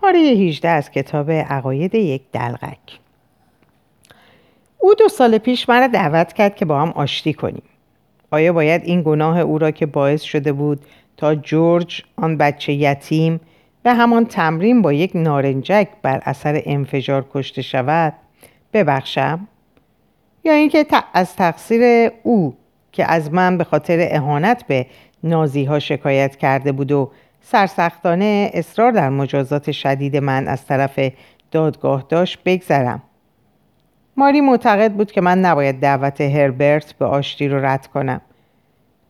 پاره 0.00 0.18
18 0.18 0.68
از 0.68 0.90
کتاب 0.90 1.30
عقاید 1.30 1.94
یک 1.94 2.22
دلغک. 2.32 2.98
او 4.78 4.94
دو 4.94 5.08
سال 5.08 5.38
پیش 5.38 5.68
مرا 5.68 5.86
دعوت 5.86 6.32
کرد 6.32 6.56
که 6.56 6.64
با 6.64 6.80
هم 6.80 6.88
آشتی 6.88 7.32
کنیم. 7.34 7.62
آیا 8.30 8.52
باید 8.52 8.82
این 8.84 9.02
گناه 9.02 9.38
او 9.40 9.58
را 9.58 9.70
که 9.70 9.86
باعث 9.86 10.22
شده 10.22 10.52
بود 10.52 10.80
تا 11.16 11.34
جورج 11.34 12.02
آن 12.16 12.36
بچه 12.36 12.72
یتیم 12.72 13.40
و 13.84 13.94
همان 13.94 14.26
تمرین 14.26 14.82
با 14.82 14.92
یک 14.92 15.10
نارنجک 15.14 15.88
بر 16.02 16.22
اثر 16.24 16.62
انفجار 16.64 17.26
کشته 17.34 17.62
شود 17.62 18.12
ببخشم؟ 18.72 19.48
یا 20.44 20.52
اینکه 20.52 20.86
از 21.14 21.36
تقصیر 21.36 22.10
او 22.22 22.56
که 22.92 23.04
از 23.04 23.32
من 23.32 23.58
به 23.58 23.64
خاطر 23.64 24.08
اهانت 24.10 24.66
به 24.66 24.86
نازی 25.22 25.64
ها 25.64 25.78
شکایت 25.78 26.36
کرده 26.36 26.72
بود 26.72 26.92
و 26.92 27.10
سرسختانه 27.40 28.50
اصرار 28.54 28.92
در 28.92 29.08
مجازات 29.08 29.70
شدید 29.70 30.16
من 30.16 30.48
از 30.48 30.66
طرف 30.66 31.00
دادگاه 31.50 32.04
داشت 32.08 32.38
بگذرم. 32.44 33.02
ماری 34.16 34.40
معتقد 34.40 34.92
بود 34.92 35.12
که 35.12 35.20
من 35.20 35.40
نباید 35.40 35.80
دعوت 35.80 36.20
هربرت 36.20 36.92
به 36.92 37.04
آشتی 37.04 37.48
رو 37.48 37.64
رد 37.64 37.86
کنم. 37.86 38.20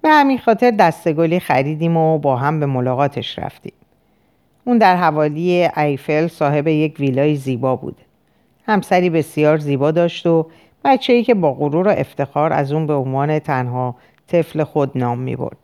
به 0.02 0.08
همین 0.08 0.38
خاطر 0.38 0.70
دستگلی 0.70 1.40
خریدیم 1.40 1.96
و 1.96 2.18
با 2.18 2.36
هم 2.36 2.60
به 2.60 2.66
ملاقاتش 2.66 3.38
رفتیم. 3.38 3.72
اون 4.64 4.78
در 4.78 4.96
حوالی 4.96 5.68
ایفل 5.76 6.26
صاحب 6.26 6.68
یک 6.68 7.00
ویلای 7.00 7.36
زیبا 7.36 7.76
بود. 7.76 7.96
همسری 8.66 9.10
بسیار 9.10 9.58
زیبا 9.58 9.90
داشت 9.90 10.26
و 10.26 10.50
بچه 10.84 11.12
ای 11.12 11.24
که 11.24 11.34
با 11.34 11.54
غرور 11.54 11.88
و 11.88 11.90
افتخار 11.90 12.52
از 12.52 12.72
اون 12.72 12.86
به 12.86 12.94
عنوان 12.94 13.38
تنها 13.38 13.96
طفل 14.26 14.64
خود 14.64 14.98
نام 14.98 15.18
می 15.18 15.36
برد. 15.36 15.56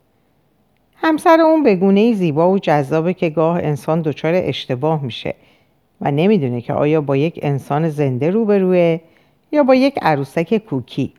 همسر 0.97 1.41
اون 1.41 1.63
به 1.63 1.77
گونه 1.77 2.13
زیبا 2.13 2.51
و 2.51 2.59
جذابه 2.59 3.15
که 3.15 3.31
گاه 3.31 3.57
انسان 3.57 4.03
دچار 4.03 4.33
اشتباه 4.35 5.03
میشه 5.03 5.35
و 6.01 6.11
نمی‌دونه 6.11 6.61
که 6.61 6.73
آیا 6.73 7.01
با 7.01 7.17
یک 7.17 7.39
انسان 7.43 7.89
زنده 7.89 8.31
روبروه 8.31 9.01
یا 9.53 9.63
با 9.63 9.75
یک 9.75 9.99
عروسک 10.03 10.59
کوکی. 10.59 11.13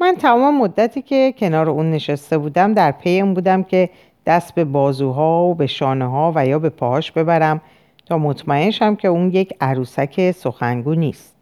من 0.00 0.16
تمام 0.18 0.58
مدتی 0.58 1.02
که 1.02 1.34
کنار 1.38 1.70
اون 1.70 1.90
نشسته 1.90 2.38
بودم 2.38 2.74
در 2.74 2.92
پی 2.92 3.20
اون 3.20 3.34
بودم 3.34 3.62
که 3.62 3.90
دست 4.26 4.54
به 4.54 4.64
بازوها 4.64 5.44
و 5.44 5.54
به 5.54 5.66
شانه 5.66 6.10
ها 6.10 6.32
و 6.34 6.46
یا 6.46 6.58
به 6.58 6.68
پاهاش 6.68 7.12
ببرم 7.12 7.60
تا 8.06 8.18
مطمئن 8.18 8.70
شم 8.70 8.96
که 8.96 9.08
اون 9.08 9.30
یک 9.30 9.54
عروسک 9.60 10.30
سخنگو 10.30 10.94
نیست. 10.94 11.34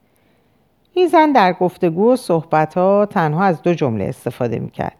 این 0.94 1.08
زن 1.08 1.32
در 1.32 1.52
گفتگو 1.52 2.12
و 2.12 2.16
صحبت 2.16 2.74
ها 2.74 3.06
تنها 3.06 3.44
از 3.44 3.62
دو 3.62 3.74
جمله 3.74 4.04
استفاده 4.04 4.58
می‌کرد. 4.58 4.96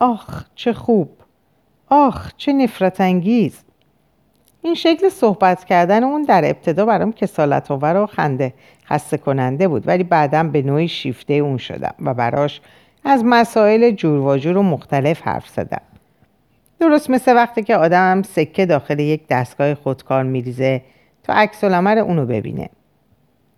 آخ 0.00 0.44
چه 0.54 0.72
خوب! 0.72 1.08
آخ 1.88 2.32
چه 2.36 2.52
نفرت 2.52 3.00
انگیز 3.00 3.64
این 4.62 4.74
شکل 4.74 5.08
صحبت 5.08 5.64
کردن 5.64 6.04
اون 6.04 6.22
در 6.22 6.44
ابتدا 6.44 6.86
برام 6.86 7.12
کسالت 7.12 7.70
آور 7.70 7.96
و 7.96 8.06
خنده 8.06 8.52
خسته 8.86 9.16
کننده 9.16 9.68
بود 9.68 9.88
ولی 9.88 10.02
بعدا 10.02 10.42
به 10.42 10.62
نوعی 10.62 10.88
شیفته 10.88 11.34
اون 11.34 11.56
شدم 11.56 11.94
و 12.02 12.14
براش 12.14 12.60
از 13.04 13.24
مسائل 13.24 13.90
جور 13.90 14.20
و 14.20 14.36
جور 14.38 14.56
و 14.56 14.62
مختلف 14.62 15.22
حرف 15.22 15.48
زدم. 15.48 15.80
درست 16.80 17.10
مثل 17.10 17.34
وقتی 17.34 17.62
که 17.62 17.76
آدم 17.76 18.22
سکه 18.22 18.66
داخل 18.66 18.98
یک 18.98 19.28
دستگاه 19.28 19.74
خودکار 19.74 20.22
میریزه 20.22 20.82
تا 21.22 21.32
عکس 21.32 21.64
العمل 21.64 21.98
اونو 21.98 22.26
ببینه. 22.26 22.68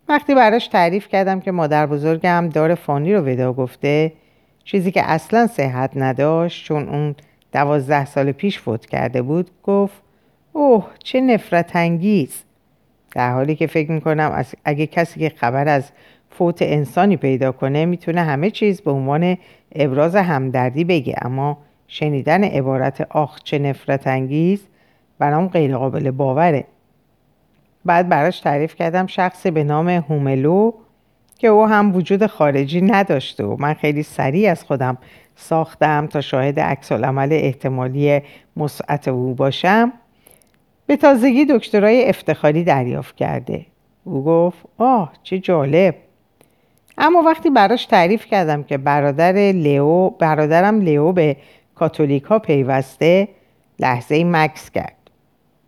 وقتی 0.09 0.35
براش 0.35 0.69
تعریف 0.69 1.09
کردم 1.09 1.41
که 1.41 1.53
مادر 1.53 1.87
بزرگم 1.87 2.49
دار 2.49 2.75
فانی 2.75 3.15
رو 3.15 3.21
ودا 3.21 3.53
گفته 3.53 4.13
چیزی 4.65 4.93
که 4.93 5.03
اصلا 5.11 5.47
صحت 5.47 5.91
نداشت 5.97 6.65
چون 6.65 6.89
اون 6.89 7.15
دوازده 7.57 8.05
سال 8.05 8.33
پیش 8.33 8.59
فوت 8.59 8.87
کرده 8.87 9.23
بود 9.23 9.51
گفت 9.63 10.03
اوه 10.53 10.87
چه 11.05 11.21
نفرت 11.21 11.77
انگیز 11.77 12.43
در 13.11 13.33
حالی 13.33 13.57
که 13.57 13.67
فکر 13.67 13.91
می‌کنم 13.91 14.45
اگه 14.65 14.87
کسی 14.87 15.21
که 15.21 15.29
خبر 15.37 15.69
از 15.69 15.91
فوت 16.31 16.63
انسانی 16.63 17.17
پیدا 17.17 17.53
کنه 17.53 17.87
می‌تونه 17.87 18.21
همه 18.21 18.51
چیز 18.51 18.81
به 18.81 18.91
عنوان 18.91 19.37
ابراز 19.75 20.17
همدردی 20.17 20.85
بگه. 20.85 21.15
اما 21.23 21.59
شنیدن 21.89 22.45
عبارت 22.45 23.01
آخ 23.11 23.43
چه 23.45 23.59
نفرت 23.59 24.07
انگیز 24.07 24.67
برام 25.19 25.49
غیر 25.49 25.77
قابل 25.77 26.11
باوره. 26.11 26.65
بعد 27.85 28.09
براش 28.09 28.41
تعریف 28.41 28.75
کردم 28.75 29.07
شخصی 29.07 29.51
به 29.51 29.65
نام 29.65 29.89
هوملو 29.89 30.73
که 31.39 31.49
او 31.49 31.67
هم 31.67 31.97
وجود 31.97 32.27
خارجی 32.27 32.81
نداشته 32.81 33.45
و 33.45 33.57
من 33.59 33.75
خیلی 33.75 34.03
سریع 34.03 34.51
از 34.51 34.65
خودم 34.65 34.99
ساختم 35.37 36.07
تا 36.07 36.21
شاهد 36.21 36.61
عکس 36.61 36.93
عمل 36.93 37.33
احتمالی 37.33 38.21
مسعت 38.57 39.09
او 39.09 39.35
باشم. 39.35 39.93
به 40.87 40.97
تازگی 40.97 41.45
دکترای 41.45 42.09
افتخاری 42.09 42.65
دریافت 42.65 43.17
کرده. 43.17 43.67
او 44.05 44.25
گفت 44.25 44.59
آه 44.79 45.13
چه 45.23 45.39
جالب. 45.39 45.95
اما 46.99 47.23
وقتی 47.23 47.51
براش 47.51 47.87
تعریف 47.87 48.27
کردم 48.27 48.63
که 48.63 48.79
برادر 48.79 49.33
لیو 49.33 50.11
برادرم 50.11 50.81
لیو 50.81 51.13
به 51.13 51.37
کاتولیک 51.75 52.25
ها 52.25 52.39
پیوسته 52.39 53.29
لحظه 53.79 54.25
مکس 54.25 54.71
کرد. 54.71 54.97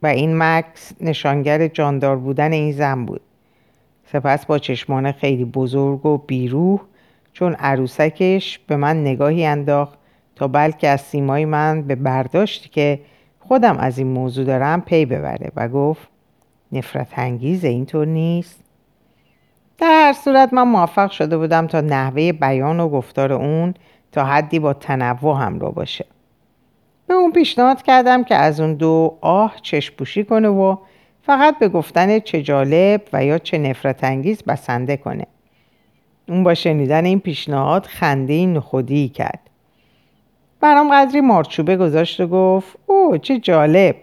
و 0.03 0.07
این 0.07 0.39
مکس 0.39 0.93
نشانگر 1.01 1.69
جاندار 1.69 2.17
بودن 2.17 2.53
این 2.53 2.73
زن 2.73 3.05
بود. 3.05 3.21
سپس 4.12 4.47
با 4.47 4.59
چشمان 4.59 5.12
خیلی 5.12 5.45
بزرگ 5.45 6.07
و 6.07 6.19
بیروح 6.19 6.81
چون 7.38 7.54
عروسکش 7.54 8.59
به 8.59 8.76
من 8.76 9.00
نگاهی 9.00 9.47
انداخت 9.47 9.99
تا 10.37 10.49
بلکه 10.49 10.88
از 10.88 11.00
سیمای 11.00 11.44
من 11.44 11.82
به 11.82 11.94
برداشتی 11.94 12.69
که 12.69 13.00
خودم 13.41 13.76
از 13.76 13.99
این 13.99 14.06
موضوع 14.06 14.44
دارم 14.44 14.81
پی 14.81 15.06
ببره 15.06 15.53
و 15.56 15.69
گفت 15.69 16.09
نفرت 16.72 17.19
انگیز 17.19 17.65
اینطور 17.65 18.06
نیست. 18.06 18.65
در 19.78 19.87
هر 19.87 20.12
صورت 20.12 20.53
من 20.53 20.62
موفق 20.62 21.10
شده 21.10 21.38
بودم 21.38 21.66
تا 21.66 21.81
نحوه 21.81 22.32
بیان 22.32 22.81
و 22.81 22.88
گفتار 22.88 23.32
اون 23.32 23.75
تا 24.12 24.25
حدی 24.25 24.59
با 24.59 24.72
تنوع 24.72 25.41
همراه 25.41 25.75
باشه. 25.75 26.06
به 27.06 27.15
اون 27.15 27.32
پیشنهاد 27.32 27.82
کردم 27.82 28.25
که 28.25 28.34
از 28.34 28.60
اون 28.60 28.75
دو 28.75 29.19
آه 29.21 29.56
چشپوشی 29.62 30.25
کنه 30.25 30.48
و 30.48 30.77
فقط 31.22 31.59
به 31.59 31.69
گفتن 31.69 32.19
چه 32.19 32.43
جالب 32.43 33.03
و 33.12 33.25
یا 33.25 33.38
چه 33.38 33.59
نفرت 33.59 34.04
انگیز 34.04 34.43
بسنده 34.43 34.97
کنه. 34.97 35.27
اون 36.28 36.43
با 36.44 36.55
شنیدن 36.55 37.05
این 37.05 37.21
پیشنهاد 37.21 37.87
خنده 37.87 38.47
نخودی 38.47 39.09
کرد. 39.09 39.41
برام 40.61 40.94
قدری 40.94 41.21
مارچوبه 41.21 41.77
گذاشت 41.77 42.21
و 42.21 42.27
گفت 42.27 42.77
او 42.87 43.19
چه 43.19 43.39
جالب. 43.39 43.97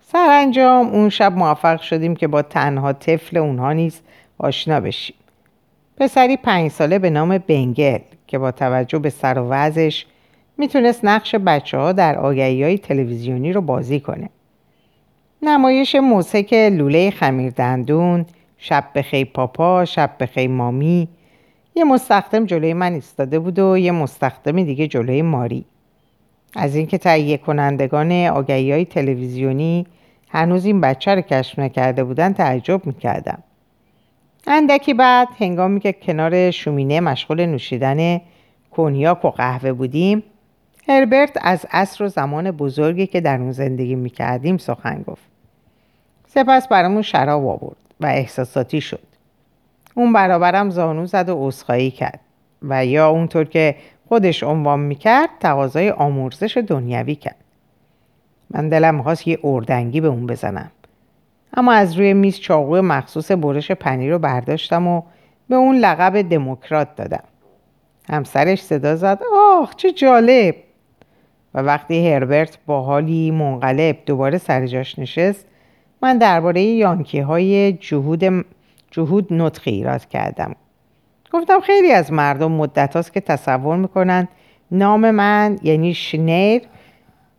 سرانجام 0.00 0.86
اون 0.86 1.08
شب 1.08 1.32
موفق 1.32 1.80
شدیم 1.80 2.16
که 2.16 2.26
با 2.26 2.42
تنها 2.42 2.92
طفل 2.92 3.36
اونها 3.36 3.72
نیز 3.72 4.00
آشنا 4.38 4.80
بشیم. 4.80 5.16
پسری 5.96 6.36
پنج 6.36 6.70
ساله 6.70 6.98
به 6.98 7.10
نام 7.10 7.38
بنگل 7.38 7.98
که 8.26 8.38
با 8.38 8.50
توجه 8.50 8.98
به 8.98 9.10
سر 9.10 9.38
و 9.38 9.48
وضعش 9.48 10.06
می‌تونست 10.58 11.04
نقش 11.04 11.34
بچه 11.34 11.78
ها 11.78 11.92
در 11.92 12.18
آگهی 12.18 12.62
های 12.62 12.78
تلویزیونی 12.78 13.52
رو 13.52 13.60
بازی 13.60 14.00
کنه. 14.00 14.30
نمایش 15.42 15.94
موسیک 15.94 16.52
لوله 16.54 17.10
خمیر 17.10 17.50
دندون 17.50 18.26
شب 18.58 18.84
بخی 18.94 19.24
پاپا 19.24 19.84
شب 19.84 20.10
بخی 20.20 20.46
مامی 20.46 21.08
یه 21.78 21.84
مستخدم 21.84 22.46
جلوی 22.46 22.74
من 22.74 22.92
ایستاده 22.92 23.38
بود 23.38 23.58
و 23.58 23.78
یه 23.78 23.92
مستخدم 23.92 24.64
دیگه 24.64 24.86
جلوی 24.86 25.22
ماری. 25.22 25.64
از 26.56 26.74
اینکه 26.74 26.98
تهیه 26.98 27.36
کنندگان 27.36 28.12
آگهی 28.12 28.72
های 28.72 28.84
تلویزیونی 28.84 29.86
هنوز 30.28 30.64
این 30.64 30.80
بچه 30.80 31.14
رو 31.14 31.20
کشف 31.20 31.58
نکرده 31.58 32.04
بودن 32.04 32.32
تعجب 32.32 32.86
می‌کردم. 32.86 33.42
اندکی 34.46 34.94
بعد 34.94 35.28
هنگامی 35.38 35.80
که 35.80 35.92
کنار 35.92 36.50
شومینه 36.50 37.00
مشغول 37.00 37.46
نوشیدن 37.46 38.20
کنیاک 38.70 39.24
و 39.24 39.30
قهوه 39.30 39.72
بودیم 39.72 40.22
هربرت 40.88 41.38
از 41.40 41.66
عصر 41.70 42.04
و 42.04 42.08
زمان 42.08 42.50
بزرگی 42.50 43.06
که 43.06 43.20
در 43.20 43.40
اون 43.40 43.52
زندگی 43.52 43.94
می‌کردیم 43.94 44.56
سخن 44.56 45.02
گفت. 45.06 45.22
سپس 46.26 46.68
برامون 46.68 47.02
شراب 47.02 47.46
آورد 47.46 47.76
و 48.00 48.06
احساساتی 48.06 48.80
شد. 48.80 49.07
اون 49.98 50.12
برابرم 50.12 50.70
زانو 50.70 51.06
زد 51.06 51.28
و 51.28 51.46
عذرخواهی 51.46 51.90
کرد 51.90 52.20
و 52.62 52.86
یا 52.86 53.08
اونطور 53.08 53.44
که 53.44 53.76
خودش 54.08 54.42
عنوان 54.42 54.80
می‌کرد 54.80 55.28
تقاضای 55.40 55.90
آمرزش 55.90 56.56
دنیوی 56.56 57.14
کرد. 57.14 57.36
من 58.50 58.68
دلم 58.68 58.94
می‌خواست 58.94 59.28
یه 59.28 59.38
اردنگی 59.44 60.00
به 60.00 60.08
اون 60.08 60.26
بزنم. 60.26 60.70
اما 61.56 61.72
از 61.72 61.94
روی 61.94 62.14
میز 62.14 62.40
چاقو 62.40 62.82
مخصوص 62.82 63.30
برش 63.30 63.70
پنیر 63.70 64.12
رو 64.12 64.18
برداشتم 64.18 64.86
و 64.86 65.02
به 65.48 65.56
اون 65.56 65.76
لقب 65.76 66.28
دموکرات 66.28 66.96
دادم. 66.96 67.24
همسرش 68.08 68.62
صدا 68.62 68.96
زد 68.96 69.20
آخ 69.60 69.76
چه 69.76 69.92
جالب. 69.92 70.54
و 71.54 71.62
وقتی 71.62 72.08
هربرت 72.08 72.58
با 72.66 72.82
حالی 72.82 73.30
منقلب 73.30 73.96
دوباره 74.06 74.38
سر 74.38 74.66
جاش 74.66 74.98
نشست 74.98 75.46
من 76.02 76.18
درباره 76.18 76.62
یانکی 76.62 77.20
های 77.20 77.72
جهود 77.72 78.44
جهود 78.90 79.32
نطقی 79.32 79.70
ایراد 79.70 80.08
کردم. 80.08 80.56
گفتم 81.32 81.60
خیلی 81.60 81.92
از 81.92 82.12
مردم 82.12 82.52
مدت 82.52 82.96
هاست 82.96 83.12
که 83.12 83.20
تصور 83.20 83.76
می‌کنن 83.76 84.28
نام 84.70 85.10
من 85.10 85.58
یعنی 85.62 85.94
شنیر 85.94 86.62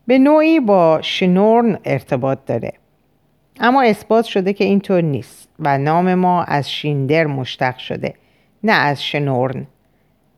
به 0.08 0.18
نوعی 0.18 0.60
با 0.60 1.00
شنورن 1.02 1.80
ارتباط 1.86 2.40
داره. 2.46 2.74
اما 3.60 3.82
اثبات 3.82 4.26
شده 4.26 4.54
که 4.54 4.64
اینطور 4.64 5.02
نیست 5.02 5.50
و 5.60 5.78
نام 5.78 6.14
ما 6.14 6.44
از 6.44 6.72
شیندر 6.72 7.26
مشتق 7.26 7.78
شده 7.78 8.14
نه 8.64 8.72
از 8.72 9.04
شنورن. 9.04 9.68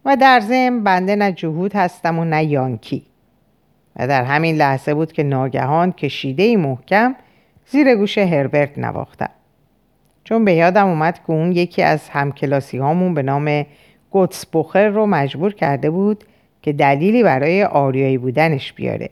و 0.06 0.16
در 0.16 0.40
ضمن 0.40 0.84
بنده 0.84 1.16
نه 1.16 1.31
جهود 1.31 1.75
هستم 1.75 2.19
و 2.19 2.25
نه 2.25 2.44
یانکی. 2.44 3.04
و 3.96 4.08
در 4.08 4.24
همین 4.24 4.56
لحظه 4.56 4.94
بود 4.94 5.12
که 5.12 5.24
ناگهان 5.24 5.92
کشیده 5.92 6.58
محکم 6.58 7.16
زیر 7.66 7.96
گوش 7.96 8.18
هربرت 8.18 8.78
نواختم. 8.78 9.30
چون 10.24 10.46
به 10.46 10.54
یادم 10.54 10.88
اومد 10.88 11.14
که 11.14 11.30
اون 11.32 11.52
یکی 11.52 11.82
از 11.82 12.10
همکلاسی 12.10 12.78
هامون 12.78 13.14
به 13.14 13.22
نام 13.22 13.66
گوتس 14.12 14.46
بخر 14.54 14.88
رو 14.88 15.06
مجبور 15.06 15.54
کرده 15.54 15.90
بود 15.90 16.24
که 16.62 16.74
دلیلی 16.74 17.24
برای 17.24 17.64
آریایی 17.64 18.18
بودنش 18.18 18.74
بیاره. 18.74 19.10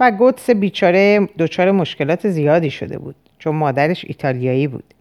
و 0.00 0.10
گوتس 0.10 0.50
بیچاره 0.50 1.28
دچار 1.38 1.70
مشکلات 1.70 2.28
زیادی 2.28 2.70
شده 2.70 2.98
بود 2.98 3.16
چون 3.38 3.54
مادرش 3.54 4.04
ایتالیایی 4.04 4.66
بود. 4.66 4.94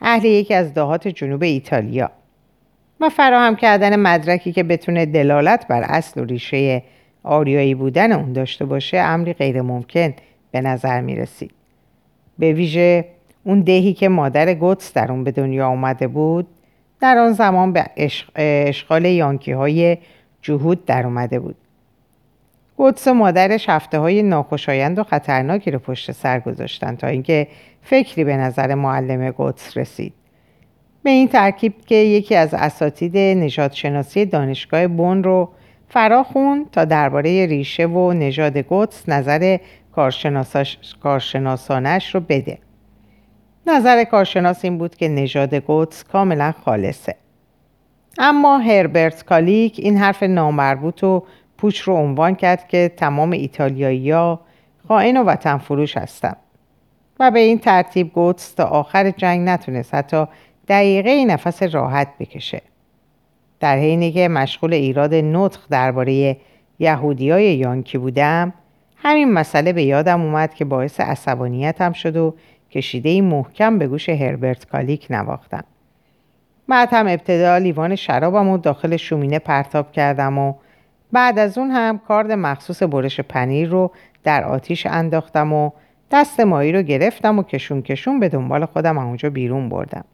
اهل 0.00 0.24
یکی 0.24 0.54
از 0.54 0.74
دهات 0.74 1.08
جنوب 1.08 1.42
ایتالیا. 1.42 2.10
و 3.00 3.08
فراهم 3.08 3.56
کردن 3.56 3.96
مدرکی 3.96 4.52
که 4.52 4.62
بتونه 4.62 5.06
دلالت 5.06 5.68
بر 5.68 5.82
اصل 5.82 6.20
و 6.20 6.24
ریشه 6.24 6.82
آریایی 7.22 7.74
بودن 7.74 8.12
اون 8.12 8.32
داشته 8.32 8.64
باشه 8.64 8.98
امری 8.98 9.32
غیر 9.32 9.62
ممکن 9.62 10.14
به 10.50 10.60
نظر 10.60 11.00
می 11.00 11.16
رسید. 11.16 11.50
به 12.38 12.52
ویژه 12.52 13.04
اون 13.46 13.60
دهی 13.60 13.92
که 13.92 14.08
مادر 14.08 14.54
گوتس 14.54 14.92
در 14.92 15.12
اون 15.12 15.24
به 15.24 15.30
دنیا 15.32 15.68
آمده 15.68 16.08
بود 16.08 16.46
در 17.00 17.18
آن 17.18 17.32
زمان 17.32 17.72
به 17.72 17.86
اشغال 18.36 19.04
یانکی 19.04 19.52
های 19.52 19.98
جهود 20.42 20.84
در 20.84 21.06
اومده 21.06 21.40
بود. 21.40 21.56
گوتس 22.76 23.08
و 23.08 23.14
مادرش 23.14 23.68
هفته 23.68 23.98
های 23.98 24.22
ناخوشایند 24.22 24.98
و 24.98 25.02
خطرناکی 25.02 25.70
رو 25.70 25.78
پشت 25.78 26.12
سر 26.12 26.40
گذاشتن 26.40 26.96
تا 26.96 27.06
اینکه 27.06 27.46
فکری 27.82 28.24
به 28.24 28.36
نظر 28.36 28.74
معلم 28.74 29.30
گوتس 29.30 29.76
رسید. 29.76 30.12
به 31.02 31.10
این 31.10 31.28
ترکیب 31.28 31.74
که 31.86 31.94
یکی 31.94 32.34
از 32.34 32.54
اساتید 32.54 33.16
نجات 33.16 33.72
شناسی 33.72 34.24
دانشگاه 34.24 34.86
بون 34.86 35.24
رو 35.24 35.48
فرا 35.88 36.26
تا 36.72 36.84
درباره 36.84 37.46
ریشه 37.46 37.86
و 37.86 38.12
نژاد 38.12 38.58
گوتس 38.58 39.08
نظر 39.08 39.58
کارشناسانش 41.02 42.14
رو 42.14 42.20
بده. 42.20 42.58
نظر 43.68 44.04
کارشناس 44.04 44.64
این 44.64 44.78
بود 44.78 44.94
که 44.96 45.08
نژاد 45.08 45.54
گوتس 45.54 46.04
کاملا 46.04 46.54
خالصه. 46.64 47.14
اما 48.18 48.58
هربرت 48.58 49.24
کالیک 49.24 49.76
این 49.78 49.96
حرف 49.96 50.22
نامربوط 50.22 51.04
و 51.04 51.22
پوچ 51.58 51.80
رو 51.80 51.94
عنوان 51.94 52.34
کرد 52.34 52.68
که 52.68 52.92
تمام 52.96 53.30
ایتالیایی 53.30 54.10
ها 54.10 54.40
خائن 54.88 55.16
و 55.16 55.24
وطن 55.24 55.58
فروش 55.58 55.96
هستن 55.96 56.36
و 57.20 57.30
به 57.30 57.38
این 57.38 57.58
ترتیب 57.58 58.12
گوتس 58.12 58.52
تا 58.54 58.64
آخر 58.64 59.10
جنگ 59.10 59.48
نتونست 59.48 59.94
حتی 59.94 60.24
دقیقه 60.68 61.24
نفس 61.24 61.62
راحت 61.62 62.08
بکشه. 62.18 62.62
در 63.60 63.76
حینی 63.76 64.12
که 64.12 64.28
مشغول 64.28 64.72
ایراد 64.72 65.14
نطق 65.14 65.60
درباره 65.70 66.36
یهودی 66.78 67.30
های 67.30 67.56
یانکی 67.56 67.98
بودم 67.98 68.52
همین 68.96 69.32
مسئله 69.32 69.72
به 69.72 69.82
یادم 69.82 70.20
اومد 70.20 70.54
که 70.54 70.64
باعث 70.64 71.00
عصبانیتم 71.00 71.92
شد 71.92 72.16
و 72.16 72.34
کشیده 72.70 73.22
محکم 73.22 73.78
به 73.78 73.86
گوش 73.86 74.08
هربرت 74.08 74.66
کالیک 74.66 75.06
نواختم. 75.10 75.64
بعد 76.68 76.88
هم 76.92 77.06
ابتدا 77.08 77.58
لیوان 77.58 77.96
شرابم 77.96 78.48
و 78.48 78.58
داخل 78.58 78.96
شومینه 78.96 79.38
پرتاب 79.38 79.92
کردم 79.92 80.38
و 80.38 80.54
بعد 81.12 81.38
از 81.38 81.58
اون 81.58 81.70
هم 81.70 81.98
کارد 81.98 82.32
مخصوص 82.32 82.82
برش 82.82 83.20
پنیر 83.20 83.68
رو 83.68 83.90
در 84.24 84.44
آتیش 84.44 84.86
انداختم 84.86 85.52
و 85.52 85.70
دست 86.10 86.40
مایی 86.40 86.72
رو 86.72 86.82
گرفتم 86.82 87.38
و 87.38 87.42
کشون 87.42 87.82
کشون 87.82 88.20
به 88.20 88.28
دنبال 88.28 88.64
خودم 88.64 88.98
اونجا 88.98 89.30
بیرون 89.30 89.68
بردم. 89.68 90.04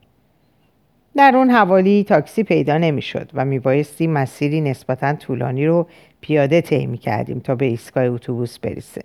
در 1.17 1.33
اون 1.37 1.51
حوالی 1.51 2.05
تاکسی 2.05 2.43
پیدا 2.43 2.79
نمی‌شد 2.79 3.31
و 3.35 3.45
میبایستی 3.45 4.07
مسیری 4.07 4.61
نسبتا 4.61 5.15
طولانی 5.15 5.67
رو 5.67 5.87
پیاده 6.21 6.61
طی 6.61 6.97
کردیم 6.97 7.39
تا 7.39 7.55
به 7.55 7.65
ایستگاه 7.67 8.05
اتوبوس 8.05 8.59
برسه. 8.59 9.03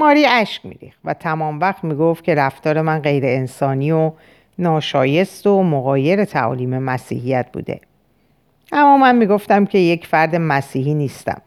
ماری 0.00 0.26
اشک 0.26 0.66
میریخت 0.66 0.98
و 1.04 1.14
تمام 1.14 1.60
وقت 1.60 1.84
می‌گفت 1.84 2.24
که 2.24 2.34
رفتار 2.34 2.80
من 2.80 2.98
غیر 2.98 3.24
انسانی 3.26 3.92
و 3.92 4.12
ناشایست 4.58 5.46
و 5.46 5.62
مقایر 5.62 6.24
تعالیم 6.24 6.78
مسیحیت 6.78 7.46
بوده. 7.52 7.80
اما 8.72 8.98
من 8.98 9.16
می‌گفتم 9.16 9.64
که 9.66 9.78
یک 9.78 10.06
فرد 10.06 10.36
مسیحی 10.36 10.94
نیستم 10.94 11.42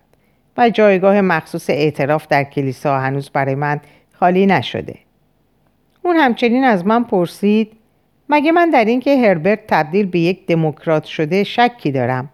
و 0.57 0.69
جایگاه 0.69 1.21
مخصوص 1.21 1.69
اعتراف 1.69 2.27
در 2.27 2.43
کلیسا 2.43 2.99
هنوز 2.99 3.29
برای 3.29 3.55
من 3.55 3.81
خالی 4.13 4.45
نشده. 4.45 4.95
اون 6.01 6.15
همچنین 6.15 6.63
از 6.63 6.85
من 6.85 7.03
پرسید 7.03 7.71
مگه 8.29 8.51
من 8.51 8.69
در 8.69 8.85
اینکه 8.85 9.17
هربرت 9.17 9.59
تبدیل 9.67 10.05
به 10.05 10.19
یک 10.19 10.45
دموکرات 10.47 11.03
شده 11.03 11.43
شکی 11.43 11.91
دارم 11.91 12.29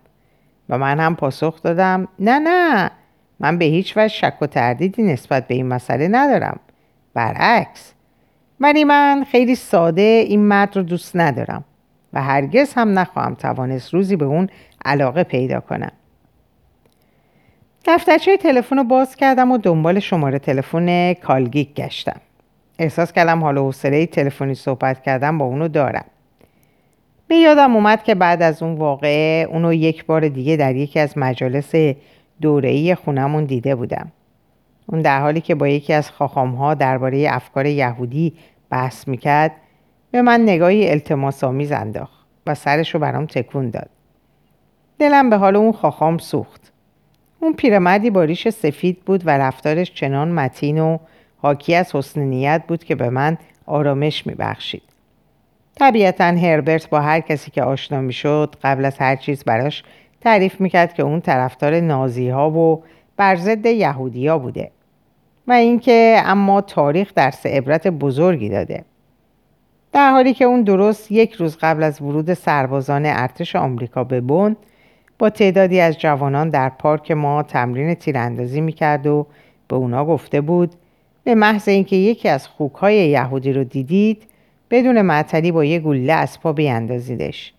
و 0.70 0.78
من 0.78 1.00
هم 1.00 1.16
پاسخ 1.16 1.62
دادم 1.62 2.08
نه 2.20 2.40
نه 2.40 2.92
من 3.40 3.58
به 3.58 3.66
هیچ 3.66 3.98
وجه 3.98 4.14
شک 4.14 4.34
و 4.42 4.48
تردیدی 4.48 5.04
نسبت 5.04 5.48
به 5.48 5.56
این 5.56 5.68
مسئله 5.68 6.08
ندارم. 6.08 6.60
برعکس. 7.14 7.94
ولی 8.60 8.84
من 8.84 9.26
خیلی 9.32 9.56
ساده 9.56 10.26
این 10.28 10.40
مرد 10.40 10.78
رو 10.78 10.84
دوست 10.84 11.16
ندارم 11.16 11.64
و 12.14 12.22
هرگز 12.22 12.74
هم 12.74 13.00
نخواهم 13.00 13.36
توانست 13.36 13.94
روزی 13.94 14.16
به 14.16 14.26
اون 14.26 14.50
علاقه 14.86 15.24
پیدا 15.24 15.60
کنم. 15.60 15.92
دفترچه 17.86 18.38
تلفن 18.38 18.78
رو 18.78 18.84
باز 18.84 19.16
کردم 19.16 19.52
و 19.52 19.58
دنبال 19.58 20.00
شماره 20.00 20.40
تلفن 20.40 21.14
کالگیک 21.14 21.76
گشتم. 21.76 22.22
احساس 22.80 23.12
کردم 23.12 23.44
حال 23.44 23.58
و 23.58 23.64
حوصله 23.64 24.06
تلفنی 24.06 24.56
صحبت 24.56 25.04
کردم 25.04 25.38
با 25.38 25.46
اونو 25.46 25.68
دارم. 25.68 26.06
به 27.28 27.36
یادم 27.36 27.76
اومد 27.76 28.04
که 28.04 28.16
بعد 28.16 28.42
از 28.42 28.64
اون 28.64 28.76
واقعه 28.76 29.48
اونو 29.50 29.74
یک 29.74 30.06
بار 30.06 30.28
دیگه 30.28 30.56
در 30.56 30.76
یکی 30.76 31.00
از 31.00 31.18
مجالس 31.18 31.72
دوره‌ای 32.42 32.96
خونمون 32.96 33.46
دیده 33.46 33.76
بودم. 33.76 34.12
اون 34.86 35.02
در 35.02 35.22
حالی 35.22 35.42
که 35.42 35.56
با 35.56 35.68
یکی 35.68 35.94
از 35.94 36.10
ها 36.10 36.74
درباره 36.74 37.28
افکار 37.30 37.66
یهودی 37.66 38.34
بحث 38.70 39.08
می‌کرد 39.08 39.52
به 40.12 40.22
من 40.22 40.42
نگاهی 40.42 40.90
التماس 40.90 41.44
آمیز 41.44 41.72
انداخت 41.72 42.26
و 42.48 42.56
سرش 42.56 42.94
رو 42.94 43.00
برام 43.00 43.26
تکون 43.26 43.70
داد. 43.70 43.90
دلم 45.00 45.30
به 45.30 45.38
حال 45.38 45.56
اون 45.56 45.72
خاخام 45.72 46.18
سوخت. 46.18 46.74
اون 47.40 47.54
پیرمردی 47.54 48.10
با 48.10 48.24
ریش 48.24 48.50
سفید 48.50 49.06
بود 49.06 49.28
و 49.28 49.30
رفتارش 49.30 49.94
چنان 49.94 50.32
متین 50.32 50.80
و 50.80 50.98
حاکی 51.38 51.76
از 51.76 51.96
حسن 51.96 52.22
نیت 52.22 52.64
بود 52.68 52.84
که 52.84 52.96
به 52.96 53.10
من 53.10 53.38
آرامش 53.66 54.28
میبخشید. 54.28 54.84
طبیعتا 55.76 56.24
هربرت 56.24 56.90
با 56.90 57.00
هر 57.00 57.20
کسی 57.20 57.52
که 57.52 57.64
آشنا 57.64 58.02
می‌شد 58.02 58.56
قبل 58.64 58.86
از 58.86 58.98
هر 58.98 59.16
چیز 59.16 59.44
براش 59.44 59.84
تعریف 60.22 60.62
می‌کرد 60.62 60.94
که 60.94 61.04
اون 61.04 61.22
طرفدار 61.22 61.80
نازی 61.80 62.30
ها 62.30 62.52
و 62.52 62.84
بر 63.18 63.36
ضد 63.36 63.66
یهودیا 63.66 64.38
بوده 64.38 64.72
و 65.48 65.52
اینکه 65.52 66.22
اما 66.26 66.62
تاریخ 66.62 67.14
درس 67.16 67.46
عبرت 67.46 67.88
بزرگی 67.88 68.50
داده. 68.50 68.86
در 69.92 70.12
حالی 70.12 70.34
که 70.34 70.46
اون 70.46 70.62
درست 70.62 71.12
یک 71.12 71.34
روز 71.34 71.58
قبل 71.62 71.84
از 71.84 72.02
ورود 72.02 72.34
سربازان 72.34 73.06
ارتش 73.06 73.56
آمریکا 73.56 74.04
به 74.04 74.22
بن 74.22 74.56
با 75.20 75.30
تعدادی 75.30 75.80
از 75.80 76.00
جوانان 76.00 76.50
در 76.50 76.70
پارک 76.70 77.12
ما 77.12 77.44
تمرین 77.44 77.94
تیراندازی 77.94 78.62
می‌کرد 78.62 79.08
و 79.08 79.28
به 79.68 79.76
اونا 79.76 80.06
گفته 80.06 80.42
بود 80.42 80.76
به 81.24 81.36
محض 81.36 81.68
اینکه 81.68 81.96
یکی 81.96 82.30
از 82.30 82.48
خوکهای 82.48 83.10
یهودی 83.10 83.54
رو 83.54 83.64
دیدید 83.64 84.24
بدون 84.72 85.02
معطلی 85.02 85.52
با 85.52 85.66
یه 85.66 85.80
گله 85.80 86.14
از 86.14 86.40
پا 86.42 86.54
بیاندازیدش. 86.54 87.54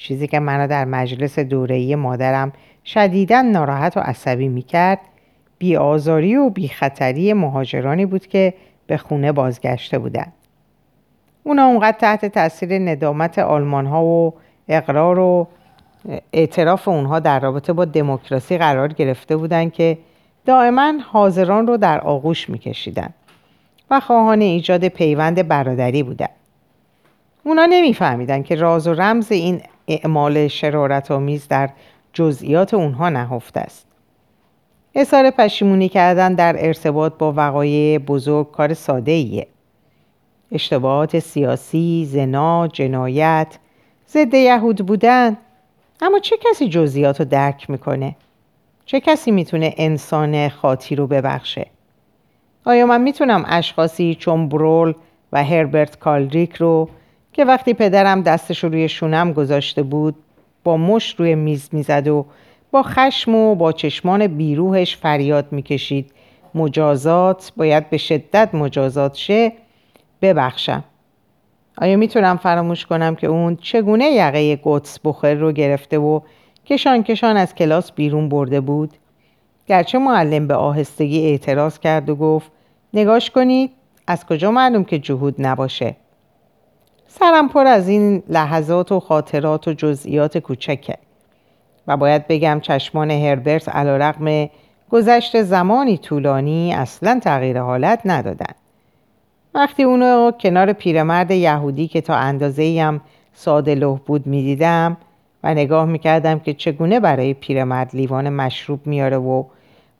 چیزی 0.00 0.26
که 0.26 0.40
منو 0.40 0.66
در 0.66 0.84
مجلس 0.84 1.38
دورهی 1.38 1.94
مادرم 1.94 2.52
شدیدا 2.84 3.42
ناراحت 3.42 3.96
و 3.96 4.00
عصبی 4.00 4.48
می‌کرد 4.48 4.98
آزاری 5.78 6.36
و 6.36 6.52
خطری 6.74 7.32
مهاجرانی 7.32 8.06
بود 8.06 8.26
که 8.26 8.54
به 8.86 8.96
خونه 8.96 9.32
بازگشته 9.32 9.98
بودند. 9.98 10.32
اونا 11.42 11.64
اونقدر 11.64 11.98
تحت 11.98 12.26
تاثیر 12.26 12.78
ندامت 12.78 13.38
آلمان 13.38 13.86
ها 13.86 14.04
و 14.04 14.34
اقرار 14.68 15.18
و 15.18 15.48
اعتراف 16.32 16.88
اونها 16.88 17.20
در 17.20 17.40
رابطه 17.40 17.72
با 17.72 17.84
دموکراسی 17.84 18.58
قرار 18.58 18.88
گرفته 18.88 19.36
بودند 19.36 19.72
که 19.72 19.98
دائما 20.46 20.92
حاضران 21.12 21.66
رو 21.66 21.76
در 21.76 22.00
آغوش 22.00 22.50
میکشیدند 22.50 23.14
و 23.90 24.00
خواهان 24.00 24.40
ایجاد 24.40 24.88
پیوند 24.88 25.48
برادری 25.48 26.02
بودند. 26.02 26.30
اونا 27.44 27.66
نمیفهمیدن 27.66 28.42
که 28.42 28.54
راز 28.54 28.86
و 28.86 28.94
رمز 28.94 29.32
این 29.32 29.60
اعمال 29.90 30.48
شرارت 30.48 31.10
آمیز 31.10 31.48
در 31.48 31.70
جزئیات 32.12 32.74
اونها 32.74 33.08
نهفته 33.08 33.60
است 33.60 33.86
اظهار 34.94 35.30
پشیمونی 35.30 35.88
کردن 35.88 36.34
در 36.34 36.66
ارتباط 36.66 37.12
با 37.18 37.32
وقایع 37.36 37.98
بزرگ 37.98 38.50
کار 38.50 38.74
ساده 38.74 39.12
ایه. 39.12 39.46
اشتباهات 40.52 41.18
سیاسی، 41.18 42.04
زنا، 42.10 42.68
جنایت، 42.68 43.58
ضد 44.08 44.34
یهود 44.34 44.86
بودن 44.86 45.36
اما 46.00 46.18
چه 46.18 46.36
کسی 46.40 46.68
جزئیات 46.68 47.20
رو 47.20 47.26
درک 47.26 47.70
می‌کنه؟ 47.70 48.16
چه 48.86 49.00
کسی 49.00 49.30
می‌تونه 49.30 49.74
انسان 49.76 50.48
خاطی 50.48 50.96
رو 50.96 51.06
ببخشه؟ 51.06 51.66
آیا 52.64 52.86
من 52.86 53.00
می‌تونم 53.00 53.44
اشخاصی 53.46 54.14
چون 54.14 54.48
برول 54.48 54.94
و 55.32 55.44
هربرت 55.44 55.98
کالریک 55.98 56.56
رو 56.56 56.88
که 57.32 57.44
وقتی 57.44 57.74
پدرم 57.74 58.22
دستش 58.22 58.64
روی 58.64 58.88
شونم 58.88 59.32
گذاشته 59.32 59.82
بود 59.82 60.14
با 60.64 60.76
مش 60.76 61.14
روی 61.18 61.34
میز 61.34 61.68
می‌زد 61.72 62.08
و 62.08 62.26
با 62.70 62.82
خشم 62.82 63.34
و 63.34 63.54
با 63.54 63.72
چشمان 63.72 64.26
بیروهش 64.26 64.96
فریاد 64.96 65.46
می‌کشید. 65.50 66.12
مجازات 66.54 67.52
باید 67.56 67.90
به 67.90 67.96
شدت 67.96 68.54
مجازات 68.54 69.14
شه 69.14 69.52
ببخشم. 70.22 70.84
آیا 71.78 71.96
می‌تونم 71.96 72.36
فراموش 72.36 72.86
کنم 72.86 73.14
که 73.14 73.26
اون 73.26 73.56
چگونه 73.56 74.04
یقه 74.04 74.60
قدس 74.64 74.98
بخر 75.04 75.34
رو 75.34 75.52
گرفته 75.52 75.98
و 75.98 76.20
کشان 76.66 77.02
کشان 77.02 77.36
از 77.36 77.54
کلاس 77.54 77.92
بیرون 77.92 78.28
برده 78.28 78.60
بود؟ 78.60 78.90
گرچه 79.66 79.98
معلم 79.98 80.46
به 80.46 80.54
آهستگی 80.54 81.26
اعتراض 81.26 81.78
کرد 81.78 82.10
و 82.10 82.16
گفت 82.16 82.52
نگاش 82.94 83.30
کنید 83.30 83.70
از 84.06 84.26
کجا 84.26 84.50
معلوم 84.50 84.84
که 84.84 84.98
جهود 84.98 85.34
نباشه؟ 85.38 85.96
سرم 87.12 87.48
پر 87.48 87.66
از 87.66 87.88
این 87.88 88.22
لحظات 88.28 88.92
و 88.92 89.00
خاطرات 89.00 89.68
و 89.68 89.72
جزئیات 89.72 90.38
کوچکه. 90.38 90.96
و 91.86 91.96
باید 91.96 92.28
بگم 92.28 92.60
چشمان 92.62 93.10
هربرت 93.10 93.68
علا 93.68 93.96
رقم 93.96 94.48
گذشت 94.90 95.42
زمانی 95.42 95.98
طولانی 95.98 96.74
اصلا 96.74 97.20
تغییر 97.22 97.60
حالت 97.60 98.00
ندادن. 98.04 98.54
وقتی 99.54 99.82
اونو 99.82 100.30
کنار 100.30 100.72
پیرمرد 100.72 101.30
یهودی 101.30 101.88
که 101.88 102.00
تا 102.00 102.14
اندازه 102.14 102.82
هم 102.82 103.00
ساده 103.34 103.74
لح 103.74 103.98
بود 104.06 104.26
می‌دیدم 104.26 104.96
و 105.44 105.54
نگاه 105.54 105.84
می‌کردم 105.84 106.38
که 106.38 106.54
چگونه 106.54 107.00
برای 107.00 107.34
پیرمرد 107.34 107.90
لیوان 107.94 108.28
مشروب 108.28 108.86
میاره 108.86 109.16
و 109.16 109.44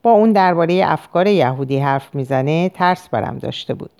با 0.02 0.10
اون 0.10 0.32
درباره 0.32 0.82
افکار 0.86 1.26
یهودی 1.26 1.78
حرف 1.78 2.14
می‌زنه 2.14 2.68
ترس 2.68 3.08
برم 3.08 3.38
داشته 3.38 3.74
بود. 3.74 3.90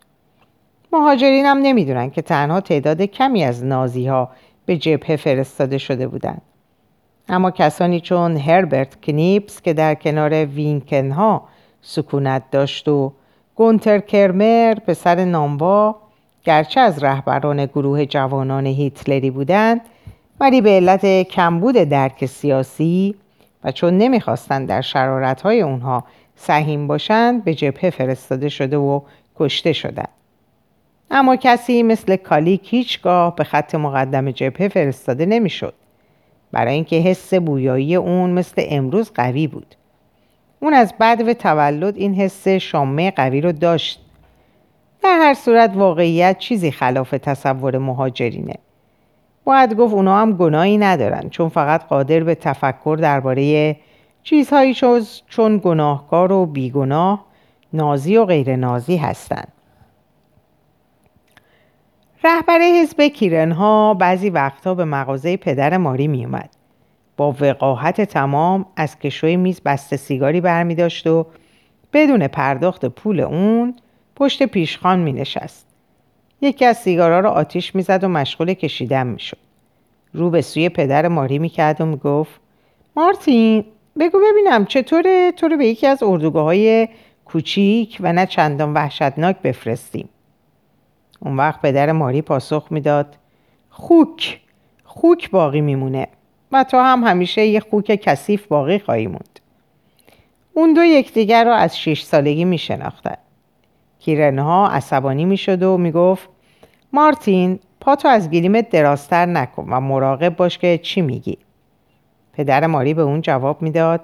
مهاجرینم 0.92 1.58
نمی‌دونن 1.62 2.10
که 2.10 2.22
تنها 2.22 2.60
تعداد 2.60 3.02
کمی 3.02 3.44
از 3.44 3.64
نازی 3.64 4.06
ها 4.06 4.30
به 4.66 4.76
جبهه 4.76 5.16
فرستاده 5.16 5.78
شده 5.78 6.08
بودند. 6.08 6.42
اما 7.28 7.50
کسانی 7.50 8.00
چون 8.00 8.36
هربرت 8.36 9.00
کنیپس 9.00 9.62
که 9.62 9.72
در 9.72 9.94
کنار 9.94 10.44
وینکن 10.44 11.10
ها 11.10 11.48
سکونت 11.82 12.42
داشت 12.50 12.88
و 12.88 13.12
گونتر 13.54 13.98
کرمر 13.98 14.74
پسر 14.74 15.24
ناموا 15.24 15.96
گرچه 16.44 16.80
از 16.80 17.02
رهبران 17.02 17.66
گروه 17.66 18.04
جوانان 18.04 18.66
هیتلری 18.66 19.30
بودند 19.30 19.80
ولی 20.40 20.60
به 20.60 20.70
علت 20.70 21.22
کمبود 21.22 21.74
درک 21.74 22.26
سیاسی 22.26 23.14
و 23.64 23.72
چون 23.72 23.98
نمی‌خواستند 23.98 24.68
در 24.68 24.80
شرارتهای 24.80 25.60
اونها 25.60 26.04
سهیم 26.36 26.86
باشند 26.86 27.44
به 27.44 27.54
جبهه 27.54 27.90
فرستاده 27.90 28.48
شده 28.48 28.76
و 28.76 29.00
کشته 29.36 29.72
شدند. 29.72 30.19
اما 31.10 31.36
کسی 31.36 31.82
مثل 31.82 32.16
کالیک 32.16 32.74
هیچگاه 32.74 33.36
به 33.36 33.44
خط 33.44 33.74
مقدم 33.74 34.30
جبهه 34.30 34.68
فرستاده 34.68 35.26
نمی‌شد. 35.26 35.74
برای 36.52 36.74
اینکه 36.74 36.96
حس 36.96 37.34
بویایی 37.34 37.94
اون 37.94 38.30
مثل 38.30 38.62
امروز 38.68 39.12
قوی 39.14 39.46
بود. 39.46 39.74
اون 40.60 40.74
از 40.74 40.94
بعد 40.98 41.28
و 41.28 41.34
تولد 41.34 41.96
این 41.96 42.14
حس 42.14 42.48
شامه 42.48 43.10
قوی 43.10 43.40
رو 43.40 43.52
داشت. 43.52 44.00
در 45.02 45.18
هر 45.18 45.34
صورت 45.34 45.76
واقعیت 45.76 46.38
چیزی 46.38 46.70
خلاف 46.70 47.10
تصور 47.10 47.78
مهاجرینه. 47.78 48.54
باید 49.44 49.74
گفت 49.74 49.94
اونا 49.94 50.18
هم 50.18 50.32
گناهی 50.32 50.78
ندارن 50.78 51.28
چون 51.28 51.48
فقط 51.48 51.84
قادر 51.84 52.20
به 52.20 52.34
تفکر 52.34 52.98
درباره 53.00 53.76
چیزهایی 54.22 54.74
چون 55.28 55.60
گناهکار 55.64 56.32
و 56.32 56.46
بیگناه 56.46 57.24
نازی 57.72 58.16
و 58.16 58.24
غیر 58.24 58.56
نازی 58.56 58.96
هستند. 58.96 59.52
رهبر 62.24 62.60
حزب 62.60 63.02
کیرنها 63.02 63.94
بعضی 63.94 64.30
وقتها 64.30 64.74
به 64.74 64.84
مغازه 64.84 65.36
پدر 65.36 65.76
ماری 65.76 66.08
می 66.08 66.24
اومد. 66.24 66.50
با 67.16 67.34
وقاحت 67.40 68.00
تمام 68.00 68.66
از 68.76 68.98
کشوی 68.98 69.36
میز 69.36 69.60
بسته 69.60 69.96
سیگاری 69.96 70.40
برمی 70.40 70.74
داشت 70.74 71.06
و 71.06 71.26
بدون 71.92 72.26
پرداخت 72.28 72.86
پول 72.86 73.20
اون 73.20 73.74
پشت 74.16 74.42
پیشخان 74.42 74.98
می 74.98 75.12
نشست. 75.12 75.66
یکی 76.40 76.64
از 76.64 76.76
سیگارا 76.76 77.20
را 77.20 77.30
آتیش 77.30 77.74
می‌زد 77.74 78.04
و 78.04 78.08
مشغول 78.08 78.54
کشیدن 78.54 79.06
می‌شد 79.06 79.38
رو 80.14 80.30
به 80.30 80.42
سوی 80.42 80.68
پدر 80.68 81.08
ماری 81.08 81.38
می‌کرد 81.38 81.80
و 81.80 81.86
می‌گفت 81.86 82.40
مارتین 82.96 83.64
بگو 83.98 84.18
ببینم 84.30 84.64
چطوره 84.64 85.32
تو 85.32 85.48
رو 85.48 85.56
به 85.56 85.66
یکی 85.66 85.86
از 85.86 86.02
اردوگاه 86.02 86.44
های 86.44 86.88
کوچیک 87.24 87.98
و 88.00 88.12
نه 88.12 88.26
چندان 88.26 88.72
وحشتناک 88.74 89.36
بفرستیم 89.42 90.08
اون 91.20 91.36
وقت 91.36 91.62
پدر 91.62 91.92
ماری 91.92 92.22
پاسخ 92.22 92.66
می‌داد 92.70 93.16
خوک 93.70 94.40
خوک 94.84 95.30
باقی 95.30 95.60
میمونه 95.60 96.06
و 96.52 96.64
تو 96.64 96.78
هم 96.78 97.04
همیشه 97.04 97.46
یه 97.46 97.60
خوک 97.60 97.84
کثیف 97.84 98.46
باقی 98.46 98.78
خواهی 98.78 99.06
موند. 99.06 99.40
اون 100.54 100.72
دو 100.74 100.84
یکدیگر 100.84 101.44
را 101.44 101.54
از 101.54 101.78
شش 101.78 102.02
سالگی 102.02 102.44
میشناختند 102.44 103.18
کیرنها 103.98 104.68
عصبانی 104.68 105.24
می‌شد 105.24 105.62
و 105.62 105.76
می‌گفت 105.76 106.28
مارتین 106.92 107.58
پاتو 107.80 108.08
از 108.08 108.30
گلیمت 108.30 108.70
درازتر 108.70 109.26
نکن 109.26 109.66
و 109.70 109.80
مراقب 109.80 110.36
باش 110.36 110.58
که 110.58 110.78
چی 110.82 111.00
میگی. 111.00 111.38
پدر 112.32 112.66
ماری 112.66 112.94
به 112.94 113.02
اون 113.02 113.20
جواب 113.20 113.62
می‌داد 113.62 114.00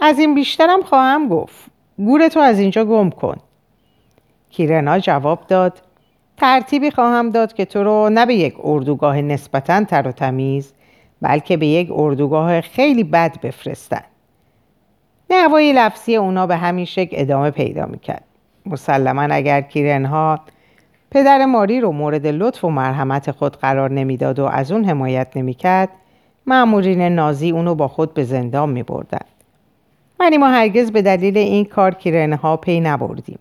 از 0.00 0.18
این 0.18 0.34
بیشترم 0.34 0.82
خواهم 0.82 1.28
گفت. 1.28 1.70
گورتو 1.96 2.40
از 2.40 2.58
اینجا 2.58 2.84
گم 2.84 3.10
کن. 3.10 3.36
کیرنا 4.50 4.98
جواب 4.98 5.46
داد 5.46 5.82
ترتیبی 6.40 6.90
خواهم 6.90 7.30
داد 7.30 7.52
که 7.52 7.64
تو 7.64 7.82
رو 7.82 8.08
نه 8.08 8.26
به 8.26 8.34
یک 8.34 8.54
اردوگاه 8.64 9.22
نسبتا 9.22 9.84
تر 9.84 10.08
و 10.08 10.12
تمیز 10.12 10.72
بلکه 11.22 11.56
به 11.56 11.66
یک 11.66 11.88
اردوگاه 11.92 12.60
خیلی 12.60 13.04
بد 13.04 13.40
بفرستن 13.40 14.02
دعوای 15.28 15.72
لفظی 15.72 16.16
اونا 16.16 16.46
به 16.46 16.56
همین 16.56 16.84
شکل 16.84 17.16
ادامه 17.20 17.50
پیدا 17.50 17.86
می‌کرد 17.86 18.24
مسلما 18.66 19.22
اگر 19.22 19.60
کیرنها 19.60 20.40
پدر 21.10 21.44
ماری 21.44 21.80
رو 21.80 21.92
مورد 21.92 22.26
لطف 22.26 22.64
و 22.64 22.70
مرحمت 22.70 23.30
خود 23.30 23.56
قرار 23.56 23.90
نمی‌داد 23.90 24.38
و 24.38 24.44
از 24.44 24.72
اون 24.72 24.84
حمایت 24.84 25.36
نمی‌کرد 25.36 25.88
معمورین 26.46 27.02
نازی 27.02 27.50
اونو 27.50 27.74
با 27.74 27.88
خود 27.88 28.14
به 28.14 28.24
زندان 28.24 28.70
می 28.70 28.82
بردن. 28.82 29.26
ولی 30.20 30.38
ما 30.38 30.48
هرگز 30.48 30.90
به 30.90 31.02
دلیل 31.02 31.38
این 31.38 31.64
کار 31.64 31.94
کیرنها 31.94 32.56
پی 32.56 32.80
نبردیم. 32.80 33.38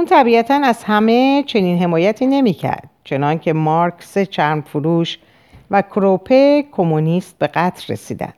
اون 0.00 0.08
طبیعتا 0.08 0.60
از 0.64 0.84
همه 0.84 1.42
چنین 1.46 1.78
حمایتی 1.78 2.26
نمی‌کرد 2.26 2.90
چنان 3.04 3.38
که 3.38 3.52
مارکس 3.52 4.18
چرم 4.18 4.60
فروش 4.60 5.18
و 5.70 5.82
کروپه 5.82 6.64
کمونیست 6.72 7.38
به 7.38 7.46
قتل 7.46 7.92
رسیدن. 7.92 8.32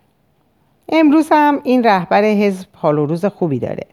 امروز 0.88 1.28
هم 1.32 1.60
این 1.64 1.84
رهبر 1.84 2.24
حزب 2.24 2.68
حال 2.74 2.98
و 2.98 3.06
روز 3.06 3.24
خوبی 3.24 3.58
داره. 3.58 3.86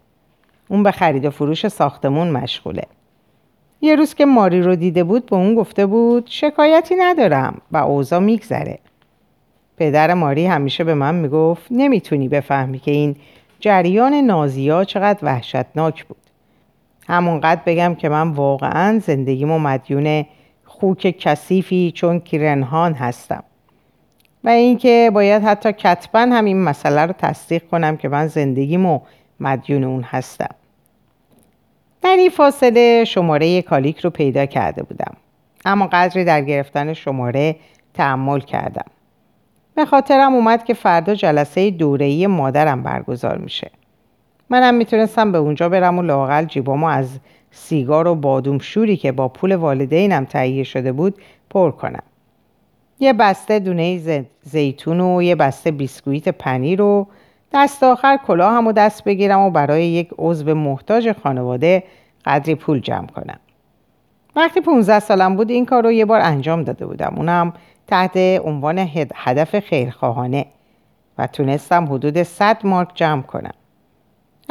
اون 0.67 0.83
به 0.83 0.91
خرید 0.91 1.25
و 1.25 1.29
فروش 1.29 1.67
ساختمون 1.67 2.31
مشغوله. 2.31 2.83
یه 3.81 3.95
روز 3.95 4.13
که 4.13 4.25
ماری 4.25 4.61
رو 4.61 4.75
دیده 4.75 5.03
بود 5.03 5.25
به 5.25 5.35
اون 5.35 5.55
گفته 5.55 5.85
بود 5.85 6.27
شکایتی 6.27 6.95
ندارم 6.95 7.61
و 7.71 7.77
اوضاع 7.77 8.19
میگذره. 8.19 8.79
پدر 9.77 10.13
ماری 10.13 10.45
همیشه 10.45 10.83
به 10.83 10.93
من 10.93 11.15
می‌گفت 11.15 11.67
نمی‌تونی 11.71 12.27
بفهمی 12.27 12.79
که 12.79 12.91
این 12.91 13.15
جریان 13.59 14.13
نازیا 14.13 14.83
چقدر 14.83 15.19
وحشتناک 15.21 16.05
بود. 16.05 16.28
همونقدر 17.09 17.61
بگم 17.65 17.95
که 17.95 18.09
من 18.09 18.29
واقعا 18.31 18.99
زندگیمو 18.99 19.59
مدیون 19.59 20.25
خوک 20.65 21.17
کثیفی 21.19 21.91
چون 21.95 22.19
کیرنهان 22.19 22.93
هستم. 22.93 23.43
و 24.43 24.49
اینکه 24.49 25.11
باید 25.13 25.43
حتی 25.43 25.71
کتبا 25.71 26.19
همین 26.19 26.63
مسئله 26.63 27.05
رو 27.05 27.13
تصدیق 27.17 27.63
کنم 27.67 27.97
که 27.97 28.09
من 28.09 28.27
زندگیمو 28.27 28.99
مدیون 29.39 29.83
اون 29.83 30.03
هستم. 30.03 30.55
در 32.01 32.15
این 32.15 32.29
فاصله 32.29 33.05
شماره 33.05 33.61
کالیک 33.61 33.99
رو 33.99 34.09
پیدا 34.09 34.45
کرده 34.45 34.83
بودم 34.83 35.13
اما 35.65 35.87
قدری 35.91 36.25
در 36.25 36.41
گرفتن 36.41 36.93
شماره 36.93 37.55
تحمل 37.93 38.39
کردم 38.39 38.85
به 39.75 39.85
خاطرم 39.85 40.33
اومد 40.33 40.63
که 40.63 40.73
فردا 40.73 41.15
جلسه 41.15 41.71
دوره‌ای 41.71 42.27
مادرم 42.27 42.83
برگزار 42.83 43.37
میشه 43.37 43.71
منم 44.49 44.73
می‌تونستم 44.73 45.31
به 45.31 45.37
اونجا 45.37 45.69
برم 45.69 45.99
و 45.99 46.01
لاقل 46.01 46.45
جیبامو 46.45 46.87
از 46.87 47.19
سیگار 47.51 48.07
و 48.07 48.15
بادوم 48.15 48.59
شوری 48.59 48.97
که 48.97 49.11
با 49.11 49.27
پول 49.27 49.55
والدینم 49.55 50.25
تهیه 50.25 50.63
شده 50.63 50.91
بود 50.91 51.15
پر 51.49 51.71
کنم. 51.71 52.03
یه 52.99 53.13
بسته 53.13 53.59
دونه 53.59 54.25
زیتون 54.41 54.99
و 54.99 55.21
یه 55.21 55.35
بسته 55.35 55.71
بیسکویت 55.71 56.29
پنیر 56.29 56.81
و 56.81 57.07
دست 57.53 57.83
آخر 57.83 58.17
کلاه 58.27 58.53
هم 58.53 58.67
و 58.67 58.71
دست 58.71 59.03
بگیرم 59.03 59.39
و 59.39 59.49
برای 59.49 59.85
یک 59.85 60.09
عضو 60.17 60.55
محتاج 60.55 61.11
خانواده 61.23 61.83
قدری 62.25 62.55
پول 62.55 62.79
جمع 62.79 63.07
کنم. 63.07 63.39
وقتی 64.35 64.61
15 64.61 64.99
سالم 64.99 65.35
بود 65.35 65.49
این 65.49 65.65
کار 65.65 65.83
رو 65.83 65.91
یه 65.91 66.05
بار 66.05 66.21
انجام 66.21 66.63
داده 66.63 66.85
بودم. 66.85 67.13
اونم 67.17 67.53
تحت 67.87 68.17
عنوان 68.17 68.87
هدف 69.15 69.59
خیرخواهانه 69.59 70.45
و 71.17 71.27
تونستم 71.27 71.85
حدود 71.85 72.23
100 72.23 72.65
مارک 72.65 72.89
جمع 72.95 73.21
کنم. 73.21 73.53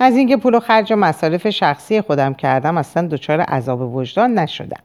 از 0.00 0.16
اینکه 0.16 0.36
پول 0.36 0.54
و 0.54 0.60
خرج 0.60 0.92
مصارف 0.92 1.50
شخصی 1.50 2.00
خودم 2.00 2.34
کردم 2.34 2.78
اصلا 2.78 3.08
دچار 3.08 3.40
عذاب 3.40 3.94
وجدان 3.94 4.34
نشدم. 4.34 4.80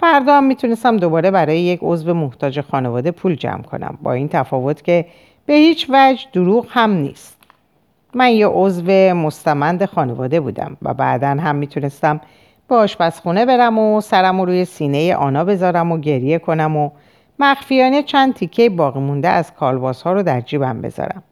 فردا 0.00 0.36
هم 0.36 0.44
می‌تونستم 0.44 0.96
دوباره 0.96 1.30
برای 1.30 1.60
یک 1.60 1.80
عضو 1.82 2.14
محتاج 2.14 2.60
خانواده 2.60 3.10
پول 3.10 3.34
جمع 3.34 3.62
کنم 3.62 3.98
با 4.02 4.12
این 4.12 4.28
تفاوت 4.28 4.84
که 4.84 5.06
به 5.46 5.54
هیچ 5.54 5.86
وجه 5.90 6.26
دروغ 6.32 6.66
هم 6.68 6.90
نیست. 6.90 7.36
من 8.14 8.30
یه 8.30 8.46
عضو 8.46 9.14
مستمند 9.14 9.84
خانواده 9.84 10.40
بودم 10.40 10.76
و 10.82 10.94
بعدا 10.94 11.28
هم 11.28 11.56
می‌تونستم 11.56 12.20
به 12.68 12.74
آشپزخونه 12.74 13.46
برم 13.46 13.78
و 13.78 14.00
سرم 14.00 14.40
رو 14.40 14.46
روی 14.46 14.64
سینه 14.64 15.14
آنا 15.14 15.44
بذارم 15.44 15.92
و 15.92 15.98
گریه 15.98 16.38
کنم 16.38 16.76
و 16.76 16.90
مخفیانه 17.38 18.02
چند 18.02 18.34
تیکه 18.34 18.70
باقی 18.70 19.00
مونده 19.00 19.28
از 19.28 19.54
کالباس 19.54 20.02
ها 20.02 20.12
رو 20.12 20.22
در 20.22 20.40
جیبم 20.40 20.80
بذارم. 20.80 21.22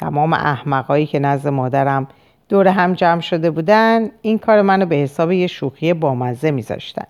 تمام 0.00 0.32
احمقایی 0.32 1.06
که 1.06 1.18
نزد 1.18 1.48
مادرم 1.48 2.08
دور 2.48 2.68
هم 2.68 2.94
جمع 2.94 3.20
شده 3.20 3.50
بودن 3.50 4.10
این 4.22 4.38
کار 4.38 4.62
منو 4.62 4.86
به 4.86 4.96
حساب 4.96 5.32
یه 5.32 5.46
شوخی 5.46 5.92
بامزه 5.92 6.50
میذاشتن. 6.50 7.06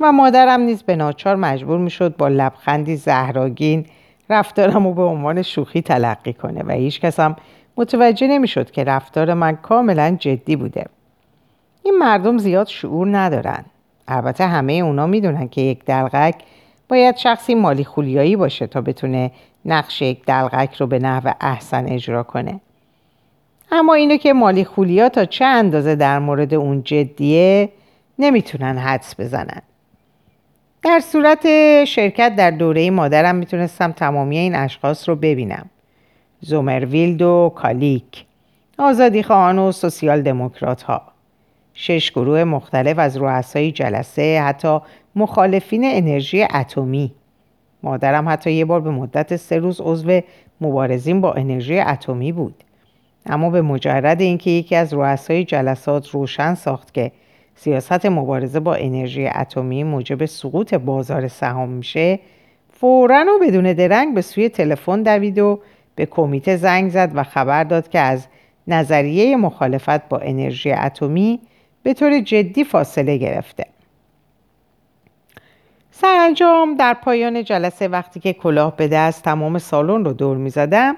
و 0.00 0.12
مادرم 0.12 0.60
نیز 0.60 0.82
به 0.82 0.96
ناچار 0.96 1.36
مجبور 1.36 1.78
می‌شد 1.78 2.16
با 2.16 2.28
لبخندی 2.28 2.96
زهراگین 2.96 3.86
رفتارم 4.30 4.86
رو 4.86 4.94
به 4.94 5.02
عنوان 5.02 5.42
شوخی 5.42 5.82
تلقی 5.82 6.32
کنه 6.32 6.62
و 6.62 6.72
هیچ 6.72 7.00
کس 7.00 7.20
هم 7.20 7.36
متوجه 7.76 8.26
نمی‌شد 8.26 8.70
که 8.70 8.84
رفتار 8.84 9.34
من 9.34 9.56
کاملا 9.56 10.16
جدی 10.20 10.56
بوده. 10.56 10.86
این 11.82 11.98
مردم 11.98 12.38
زیاد 12.38 12.66
شعور 12.66 13.18
ندارن. 13.18 13.64
البته 14.08 14.46
همه 14.46 14.72
اونا 14.72 15.06
می‌دونن 15.06 15.48
که 15.48 15.60
یک 15.60 15.84
دلغک 15.84 16.34
باید 16.88 17.16
شخصی 17.16 17.54
مالی 17.54 17.84
خولیایی 17.84 18.36
باشه 18.36 18.66
تا 18.66 18.80
بتونه 18.80 19.30
نقش 19.66 20.02
یک 20.02 20.24
دلغک 20.24 20.74
رو 20.74 20.86
به 20.86 20.98
نحو 20.98 21.32
احسن 21.40 21.86
اجرا 21.86 22.22
کنه. 22.22 22.60
اما 23.72 23.94
اینو 23.94 24.16
که 24.16 24.32
مالی 24.32 24.64
خولیا 24.64 25.08
تا 25.08 25.24
چه 25.24 25.44
اندازه 25.44 25.94
در 25.94 26.18
مورد 26.18 26.54
اون 26.54 26.82
جدیه 26.82 27.68
نمی‌تونن 28.18 28.78
حدس 28.78 29.20
بزنن. 29.20 29.62
در 30.82 31.00
صورت 31.00 31.44
شرکت 31.84 32.36
در 32.36 32.50
دوره 32.50 32.90
مادرم 32.90 33.34
می‌تونستم 33.34 33.92
تمامی 33.92 34.38
این 34.38 34.54
اشخاص 34.54 35.08
رو 35.08 35.16
ببینم. 35.16 35.70
زومرویلد 36.40 37.22
و 37.22 37.52
کالیک 37.54 38.24
آزادی 38.78 39.22
خواهان 39.22 39.58
و 39.58 39.72
سوسیال 39.72 40.22
دموکرات 40.22 40.82
ها. 40.82 41.02
شش 41.74 42.10
گروه 42.10 42.44
مختلف 42.44 42.98
از 42.98 43.16
رؤسای 43.16 43.72
جلسه 43.72 44.42
حتی 44.42 44.78
مخالفین 45.16 45.82
انرژی 45.84 46.42
اتمی. 46.42 47.12
مادرم 47.82 48.28
حتی 48.28 48.52
یه 48.52 48.64
بار 48.64 48.80
به 48.80 48.90
مدت 48.90 49.36
سه 49.36 49.58
روز 49.58 49.80
عضو 49.80 50.20
مبارزین 50.60 51.20
با 51.20 51.32
انرژی 51.32 51.78
اتمی 51.78 52.32
بود. 52.32 52.54
اما 53.26 53.50
به 53.50 53.62
مجرد 53.62 54.20
اینکه 54.20 54.50
یکی 54.50 54.76
از 54.76 54.94
رؤسای 54.94 55.44
جلسات 55.44 56.08
روشن 56.10 56.54
ساخت 56.54 56.94
که 56.94 57.12
سیاست 57.54 58.06
مبارزه 58.06 58.60
با 58.60 58.74
انرژی 58.74 59.26
اتمی 59.26 59.84
موجب 59.84 60.24
سقوط 60.24 60.74
بازار 60.74 61.28
سهام 61.28 61.68
میشه 61.68 62.18
فورا 62.72 63.24
و 63.28 63.44
بدون 63.46 63.72
درنگ 63.72 64.14
به 64.14 64.22
سوی 64.22 64.48
تلفن 64.48 65.02
دوید 65.02 65.38
و 65.38 65.60
به 65.94 66.06
کمیته 66.06 66.56
زنگ 66.56 66.90
زد 66.90 67.10
و 67.14 67.22
خبر 67.22 67.64
داد 67.64 67.88
که 67.88 67.98
از 67.98 68.26
نظریه 68.68 69.36
مخالفت 69.36 70.08
با 70.08 70.18
انرژی 70.18 70.72
اتمی 70.72 71.40
به 71.82 71.94
طور 71.94 72.20
جدی 72.20 72.64
فاصله 72.64 73.16
گرفته. 73.16 73.66
سرانجام 76.00 76.74
در 76.74 76.94
پایان 76.94 77.44
جلسه 77.44 77.88
وقتی 77.88 78.20
که 78.20 78.32
کلاه 78.32 78.76
به 78.76 78.88
دست 78.88 79.22
تمام 79.22 79.58
سالن 79.58 80.04
رو 80.04 80.12
دور 80.12 80.36
می 80.36 80.50
زدم 80.50 80.96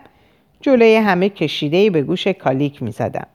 جلوی 0.60 0.96
همه 0.96 1.28
کشیده 1.28 1.90
به 1.90 2.02
گوش 2.02 2.28
کالیک 2.28 2.82
می 2.82 2.90
زدم. 2.90 3.26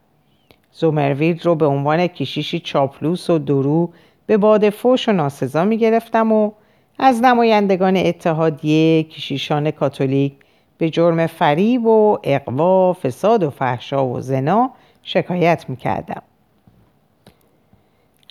زومروید 0.72 1.46
رو 1.46 1.54
به 1.54 1.66
عنوان 1.66 2.06
کشیشی 2.06 2.60
چاپلوس 2.60 3.30
و 3.30 3.38
درو 3.38 3.90
به 4.26 4.36
باد 4.36 4.70
فوش 4.70 5.08
و 5.08 5.12
ناسزا 5.12 5.64
می 5.64 5.78
گرفتم 5.78 6.32
و 6.32 6.52
از 6.98 7.22
نمایندگان 7.22 7.96
اتحادیه 7.96 9.02
کشیشان 9.02 9.70
کاتولیک 9.70 10.32
به 10.78 10.90
جرم 10.90 11.26
فریب 11.26 11.86
و 11.86 12.18
اقوا، 12.24 12.92
فساد 12.92 13.42
و 13.42 13.50
فحشا 13.50 14.06
و 14.06 14.20
زنا 14.20 14.70
شکایت 15.02 15.64
می 15.68 15.76
کردم. 15.76 16.22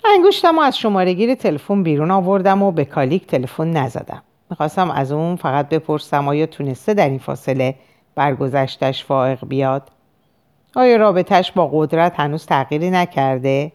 انگشتم 0.04 0.58
از 0.58 0.78
شمارهگیر 0.78 1.34
تلفن 1.34 1.82
بیرون 1.82 2.10
آوردم 2.10 2.62
و 2.62 2.72
به 2.72 2.84
کالیک 2.84 3.26
تلفن 3.26 3.70
نزدم. 3.70 4.22
می‌خواستم 4.50 4.90
از 4.90 5.12
اون 5.12 5.36
فقط 5.36 5.68
بپرسم 5.68 6.28
آیا 6.28 6.46
تونسته 6.46 6.94
در 6.94 7.08
این 7.08 7.18
فاصله 7.18 7.74
برگذشتش 8.14 9.04
فائق 9.04 9.38
بیاد؟ 9.48 9.90
آیا 10.76 10.96
رابطش 10.96 11.52
با 11.52 11.70
قدرت 11.72 12.20
هنوز 12.20 12.46
تغییری 12.46 12.90
نکرده؟ 12.90 13.72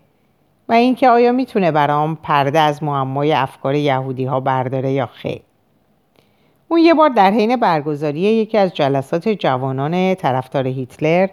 و 0.70 0.74
اینکه 0.74 1.10
آیا 1.10 1.32
می‌تونه 1.32 1.72
برام 1.72 2.18
پرده 2.24 2.60
از 2.60 2.84
معمای 2.84 3.34
افکار 3.34 3.76
یهودی 3.76 4.26
ها 4.26 4.40
برداره 4.40 4.92
یا 4.92 5.06
خیر؟ 5.06 5.42
اون 6.68 6.80
یه 6.80 6.94
بار 6.94 7.10
در 7.10 7.32
حین 7.32 7.56
برگزاری 7.56 8.20
یکی 8.20 8.58
از 8.58 8.74
جلسات 8.74 9.30
جوانان 9.30 10.16
طرفدار 10.16 10.68
هیتلر 10.68 11.28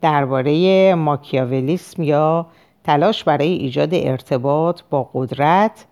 درباره 0.00 0.94
ماکیاولیسم 0.94 2.02
یا 2.02 2.46
تلاش 2.88 3.24
برای 3.24 3.48
ایجاد 3.48 3.88
ارتباط 3.92 4.80
با 4.90 5.10
قدرت 5.14 5.84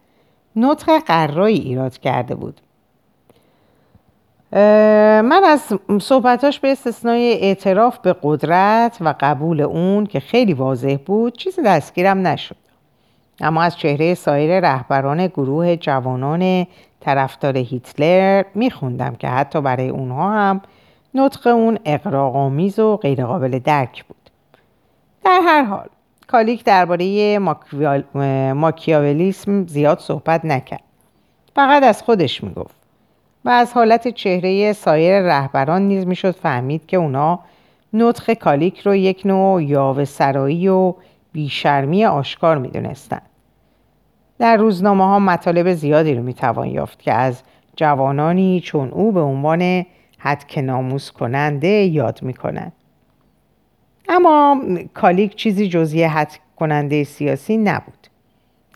نطق 0.57 0.99
قرایی 1.07 1.59
ایراد 1.59 1.99
کرده 1.99 2.35
بود. 2.35 2.61
من 4.53 5.43
از 5.45 5.73
صحبتاش 6.01 6.61
به 6.61 6.73
استثنای 6.73 7.33
اعتراف 7.41 7.99
به 7.99 8.17
قدرت 8.23 8.99
و 9.01 9.15
قبول 9.21 9.61
اون 9.61 10.07
که 10.07 10.21
خیلی 10.21 10.53
واضح 10.53 10.97
بود 11.07 11.37
چیزی 11.37 11.63
دستگیرم 11.63 12.27
نشد. 12.27 12.57
اما 13.41 13.63
از 13.63 13.77
چهره 13.77 14.15
سایر 14.15 14.61
رهبران 14.61 15.27
گروه 15.27 15.77
جوانان 15.77 16.67
طرفدار 17.01 17.57
هیتلر 17.57 18.45
میخوندم 18.55 19.15
که 19.15 19.29
حتی 19.29 19.61
برای 19.61 19.89
اونها 19.89 20.33
هم 20.33 20.61
نطق 21.15 21.47
اون 21.47 21.79
اقراغامیز 21.85 22.79
و 22.79 22.97
غیرقابل 22.97 23.59
درک 23.59 24.05
بود. 24.05 24.31
در 25.25 25.41
هر 25.45 25.63
حال 25.63 25.89
کالیک 26.27 26.65
درباره 26.65 27.39
ماکیاولیسم 28.55 29.67
زیاد 29.67 29.99
صحبت 29.99 30.45
نکرد 30.45 30.81
فقط 31.57 31.83
از 31.83 32.03
خودش 32.03 32.45
می‌گفت 32.45 32.75
و 33.45 33.49
از 33.49 33.73
حالت 33.73 34.09
چهره 34.09 34.73
سایر 34.73 35.21
رهبران 35.21 35.83
نیز 35.83 36.07
می‌شد 36.07 36.31
فهمید 36.31 36.87
که 36.87 36.97
اونا 36.97 37.39
نطخ 37.93 38.31
کالیک 38.31 38.81
رو 38.81 38.95
یک 38.95 39.23
نوع 39.25 39.63
یاوه 39.63 40.05
سرایی 40.05 40.69
و 40.69 40.95
بیشرمی 41.33 42.05
آشکار 42.05 42.59
می‌دونستند. 42.59 43.23
در 44.39 44.57
روزنامه 44.57 45.05
ها 45.05 45.19
مطالب 45.19 45.73
زیادی 45.73 46.15
رو 46.15 46.23
می‌توان 46.23 46.67
یافت 46.69 47.03
که 47.03 47.13
از 47.13 47.43
جوانانی 47.77 48.61
چون 48.61 48.91
او 48.91 49.13
به 49.13 49.21
عنوان 49.21 49.87
حد 50.19 50.59
ناموس 50.59 51.11
کننده 51.11 51.69
یاد 51.69 52.23
می‌کنند. 52.23 52.73
اما 54.09 54.63
کالیک 54.95 55.37
چیزی 55.37 55.69
جزی 55.69 56.03
حد 56.03 56.39
کننده 56.57 57.05
سیاسی 57.05 57.57
نبود. 57.57 58.07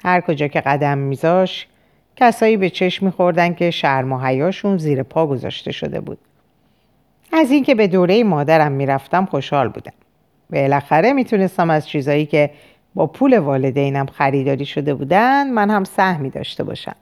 هر 0.04 0.20
کجا 0.20 0.48
که 0.48 0.60
قدم 0.60 0.98
میذاش 0.98 1.66
کسایی 2.16 2.56
به 2.56 2.70
چشم 2.70 3.06
میخوردن 3.06 3.54
که 3.54 3.70
شرم 3.70 4.12
و 4.12 4.18
حیاشون 4.18 4.78
زیر 4.78 5.02
پا 5.02 5.26
گذاشته 5.26 5.72
شده 5.72 6.00
بود. 6.00 6.18
از 7.32 7.50
اینکه 7.50 7.74
به 7.74 7.86
دوره 7.86 8.24
مادرم 8.24 8.72
می‌رفتم 8.72 9.24
خوشحال 9.24 9.68
بودم. 9.68 9.92
بالاخره 10.50 11.12
می‌تونستم 11.12 11.70
از 11.70 11.88
چیزایی 11.88 12.26
که 12.26 12.50
با 12.94 13.06
پول 13.06 13.38
والدینم 13.38 14.06
خریداری 14.06 14.66
شده 14.66 14.94
بودن 14.94 15.50
من 15.50 15.70
هم 15.70 15.84
سهمی 15.84 16.30
داشته 16.30 16.64
باشم. 16.64 16.96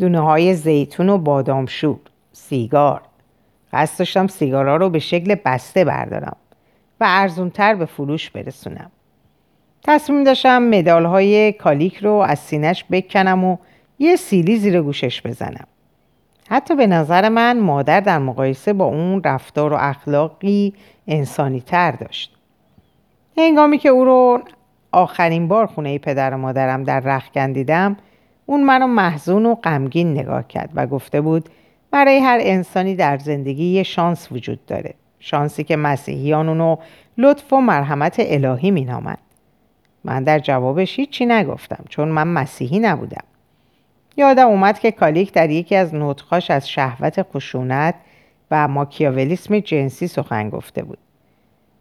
دونه 0.00 0.20
های 0.20 0.54
زیتون 0.54 1.08
و 1.08 1.18
بادامشور 1.18 1.98
سیگار. 2.32 3.00
قصد 3.72 3.98
داشتم 3.98 4.26
سیگارا 4.26 4.76
رو 4.76 4.90
به 4.90 4.98
شکل 4.98 5.34
بسته 5.44 5.84
بردارم. 5.84 6.36
و 7.00 7.04
ارزونتر 7.08 7.74
به 7.74 7.86
فروش 7.86 8.30
برسونم. 8.30 8.90
تصمیم 9.84 10.24
داشتم 10.24 10.62
مدال 10.62 11.04
های 11.04 11.52
کالیک 11.52 11.96
رو 11.96 12.12
از 12.12 12.38
سینش 12.38 12.84
بکنم 12.90 13.44
و 13.44 13.56
یه 13.98 14.16
سیلی 14.16 14.56
زیر 14.56 14.82
گوشش 14.82 15.22
بزنم. 15.22 15.66
حتی 16.50 16.74
به 16.76 16.86
نظر 16.86 17.28
من 17.28 17.58
مادر 17.58 18.00
در 18.00 18.18
مقایسه 18.18 18.72
با 18.72 18.84
اون 18.84 19.22
رفتار 19.22 19.72
و 19.72 19.76
اخلاقی 19.80 20.74
انسانی 21.06 21.60
تر 21.60 21.90
داشت. 21.90 22.36
هنگامی 23.36 23.78
که 23.78 23.88
او 23.88 24.04
رو 24.04 24.42
آخرین 24.92 25.48
بار 25.48 25.66
خونه 25.66 25.98
پدر 25.98 26.34
و 26.34 26.36
مادرم 26.38 26.84
در 26.84 27.00
رخکن 27.00 27.52
دیدم 27.52 27.96
اون 28.46 28.64
منو 28.64 28.86
محزون 28.86 29.46
و 29.46 29.54
غمگین 29.54 30.12
نگاه 30.12 30.48
کرد 30.48 30.70
و 30.74 30.86
گفته 30.86 31.20
بود 31.20 31.48
برای 31.90 32.18
هر 32.18 32.38
انسانی 32.42 32.94
در 32.96 33.18
زندگی 33.18 33.64
یه 33.64 33.82
شانس 33.82 34.32
وجود 34.32 34.66
داره. 34.66 34.94
شانسی 35.20 35.64
که 35.64 35.76
مسیحیان 35.76 36.48
اونو 36.48 36.76
لطف 37.18 37.52
و 37.52 37.60
مرحمت 37.60 38.16
الهی 38.18 38.70
مینامند. 38.70 39.18
من 40.04 40.24
در 40.24 40.38
جوابش 40.38 40.98
هیچی 40.98 41.26
نگفتم 41.26 41.84
چون 41.88 42.08
من 42.08 42.28
مسیحی 42.28 42.78
نبودم. 42.78 43.24
یادم 44.16 44.46
اومد 44.46 44.78
که 44.78 44.90
کالیک 44.90 45.32
در 45.32 45.50
یکی 45.50 45.76
از 45.76 45.94
نطخاش 45.94 46.50
از 46.50 46.68
شهوت 46.68 47.22
خشونت 47.22 47.94
و 48.50 48.68
ماکیاولیسم 48.68 49.58
جنسی 49.58 50.06
سخن 50.06 50.50
گفته 50.50 50.82
بود. 50.82 50.98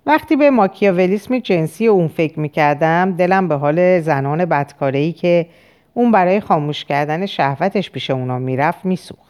وقتی 0.06 0.36
به 0.36 0.50
ماکیاولیسم 0.50 1.40
جنسی 1.40 1.88
اون 1.88 2.08
فکر 2.08 2.40
می‌کردم 2.40 3.16
دلم 3.16 3.48
به 3.48 3.56
حال 3.56 4.00
زنان 4.00 4.46
بدکارهی 4.46 5.14
که 5.14 5.48
اون 5.94 6.12
برای 6.12 6.40
خاموش 6.40 6.86
کردن 6.86 7.26
شهوتش 7.26 7.92
پیش 7.92 8.10
اونا 8.10 8.40
می‌رفت 8.40 8.86
میسوخت. 8.86 9.27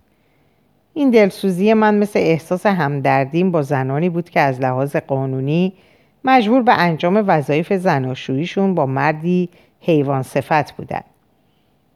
این 0.98 1.10
دلسوزی 1.10 1.74
من 1.74 1.96
مثل 1.96 2.20
احساس 2.20 2.66
همدردیم 2.66 3.52
با 3.52 3.62
زنانی 3.62 4.10
بود 4.10 4.30
که 4.30 4.40
از 4.40 4.62
لحاظ 4.62 4.96
قانونی 4.96 5.74
مجبور 6.24 6.62
به 6.62 6.74
انجام 6.74 7.24
وظایف 7.28 7.74
زناشوییشون 7.74 8.76
با 8.76 8.86
مردی 8.86 9.50
حیوان 9.82 10.24
صفت 10.24 10.72
بودن. 10.72 11.02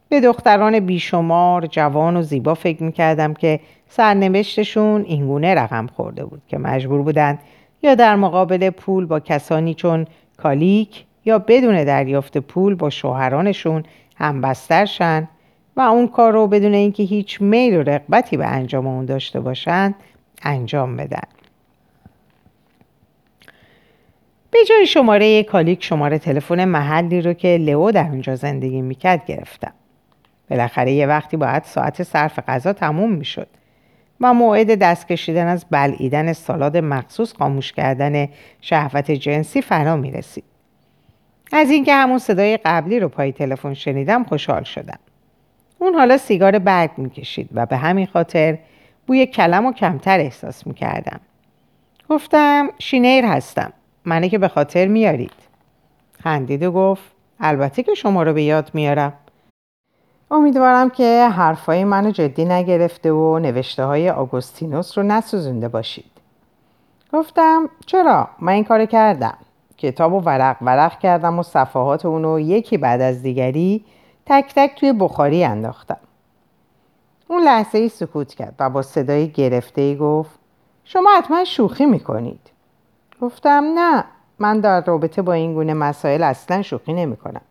به 0.10 0.22
دختران 0.22 0.80
بیشمار 0.80 1.66
جوان 1.66 2.18
و 2.18 2.22
زیبا 2.22 2.54
فکر 2.54 2.84
می‌کردم 2.84 3.34
که 3.34 3.60
سرنوشتشون 3.90 5.02
اینگونه 5.02 5.56
رقم 5.56 5.88
خورده 5.88 6.26
بود 6.26 6.42
که 6.48 6.58
مجبور 6.58 7.02
بودند 7.02 7.40
یا 7.84 7.96
در 7.96 8.16
مقابل 8.16 8.70
پول 8.70 9.06
با 9.06 9.20
کسانی 9.20 9.74
چون 9.74 10.06
کالیک 10.38 11.06
یا 11.26 11.40
بدون 11.40 11.84
دریافت 11.84 12.38
پول 12.38 12.76
با 12.76 12.90
شوهرانشون 12.90 13.84
همبستر 14.18 14.86
شن 14.86 15.28
و 15.76 15.82
اون 15.82 16.08
کار 16.08 16.34
رو 16.34 16.48
بدون 16.48 16.74
اینکه 16.74 17.04
هیچ 17.04 17.42
میل 17.42 17.76
و 17.76 17.82
رغبتی 17.82 18.38
به 18.38 18.46
انجام 18.46 18.88
اون 18.88 19.06
داشته 19.06 19.40
باشند 19.40 19.96
انجام 20.44 20.98
بدن 20.98 21.28
به 24.52 24.60
جای 24.70 24.88
شماره 24.88 25.44
کالیک 25.44 25.84
شماره 25.84 26.20
تلفن 26.20 26.66
محلی 26.66 27.22
رو 27.22 27.34
که 27.34 27.58
لئو 27.58 27.92
در 27.92 28.08
اونجا 28.08 28.36
زندگی 28.36 28.82
می‌کرد 28.82 29.26
گرفتم 29.26 29.74
بالاخره 30.50 30.92
یه 30.92 31.08
وقتی 31.08 31.38
باید 31.38 31.64
ساعت 31.64 32.04
صرف 32.04 32.40
غذا 32.40 32.74
تموم 32.74 33.12
می‌شد 33.12 33.48
و 34.22 34.34
موعد 34.34 34.80
دست 34.80 35.08
کشیدن 35.08 35.48
از 35.48 35.66
بلعیدن 35.72 36.34
سالاد 36.34 36.78
مخصوص 36.78 37.34
خاموش 37.34 37.74
کردن 37.74 38.28
شهوت 38.62 39.12
جنسی 39.12 39.62
فرا 39.62 39.96
می 39.96 40.12
رسید. 40.12 40.44
از 41.52 41.70
اینکه 41.72 41.94
همون 41.94 42.18
صدای 42.18 42.58
قبلی 42.58 43.00
رو 43.00 43.10
پای 43.10 43.32
تلفن 43.32 43.74
شنیدم 43.74 44.24
خوشحال 44.24 44.64
شدم. 44.64 45.00
اون 45.82 45.96
حالا 45.96 46.17
سیگار 46.17 46.60
برگ 46.60 46.91
می‌کشید 46.98 47.50
و 47.54 47.65
به 47.65 47.78
همین 47.78 48.06
خاطر 48.06 48.58
بوی 49.08 49.26
کلم 49.26 49.65
و 49.65 49.72
کمتر 49.74 50.20
احساس 50.20 50.67
می‌کردم. 50.67 51.20
گفتم 52.10 52.70
شینیر 52.80 53.26
هستم. 53.26 53.74
منه 54.06 54.30
که 54.30 54.38
به 54.38 54.48
خاطر 54.48 54.88
میارید. 54.88 55.34
خندید 56.24 56.63
و 56.63 56.72
گفت 56.72 57.04
البته 57.39 57.84
که 57.84 57.94
شما 57.94 58.24
رو 58.24 58.34
به 58.34 58.44
یاد 58.44 58.72
میارم. 58.74 59.13
امیدوارم 60.32 60.89
که 60.89 61.30
حرفای 61.30 61.84
منو 61.84 62.12
جدی 62.12 62.46
نگرفته 62.46 63.12
و 63.12 63.39
نوشته 63.39 63.84
های 63.84 64.10
آگوستینوس 64.10 64.98
رو 64.98 65.04
نسوزونده 65.04 65.67
باشید. 65.67 66.12
گفتم 67.13 67.70
چرا؟ 67.86 68.30
من 68.39 68.54
این 68.54 68.63
کار 68.63 68.86
کردم. 68.86 69.38
کتاب 69.78 70.13
و 70.13 70.20
ورق 70.20 70.58
ورق 70.62 71.00
کردم 71.00 71.39
و 71.39 71.44
صفحات 71.44 72.06
اونو 72.06 72.39
یکی 72.39 72.78
بعد 72.78 73.02
از 73.02 73.24
دیگری 73.24 73.86
تک 74.26 74.54
تک 74.56 74.80
توی 74.80 74.94
بخاری 74.94 75.44
انداختم. 75.44 75.98
اون 77.28 77.44
لحظه 77.44 77.78
ای 77.78 77.90
سکوت 77.90 78.34
کرد 78.34 78.56
و 78.60 78.70
با 78.70 78.82
صدای 78.82 79.32
گرفته 79.32 79.82
ای 79.82 79.96
گفت 79.96 80.40
شما 80.84 81.10
حتما 81.18 81.44
شوخی 81.44 81.86
می‌کنید. 81.86 82.50
گفتم 83.22 83.72
نه 83.76 84.04
من 84.40 84.60
در 84.60 84.86
رابطه 84.86 85.22
با 85.22 85.34
این 85.34 85.54
گونه 85.54 85.74
مسائل 85.74 86.24
اصلا 86.24 86.62
شوخی 86.62 86.94
نمی 86.94 87.18
کنم 87.18 87.42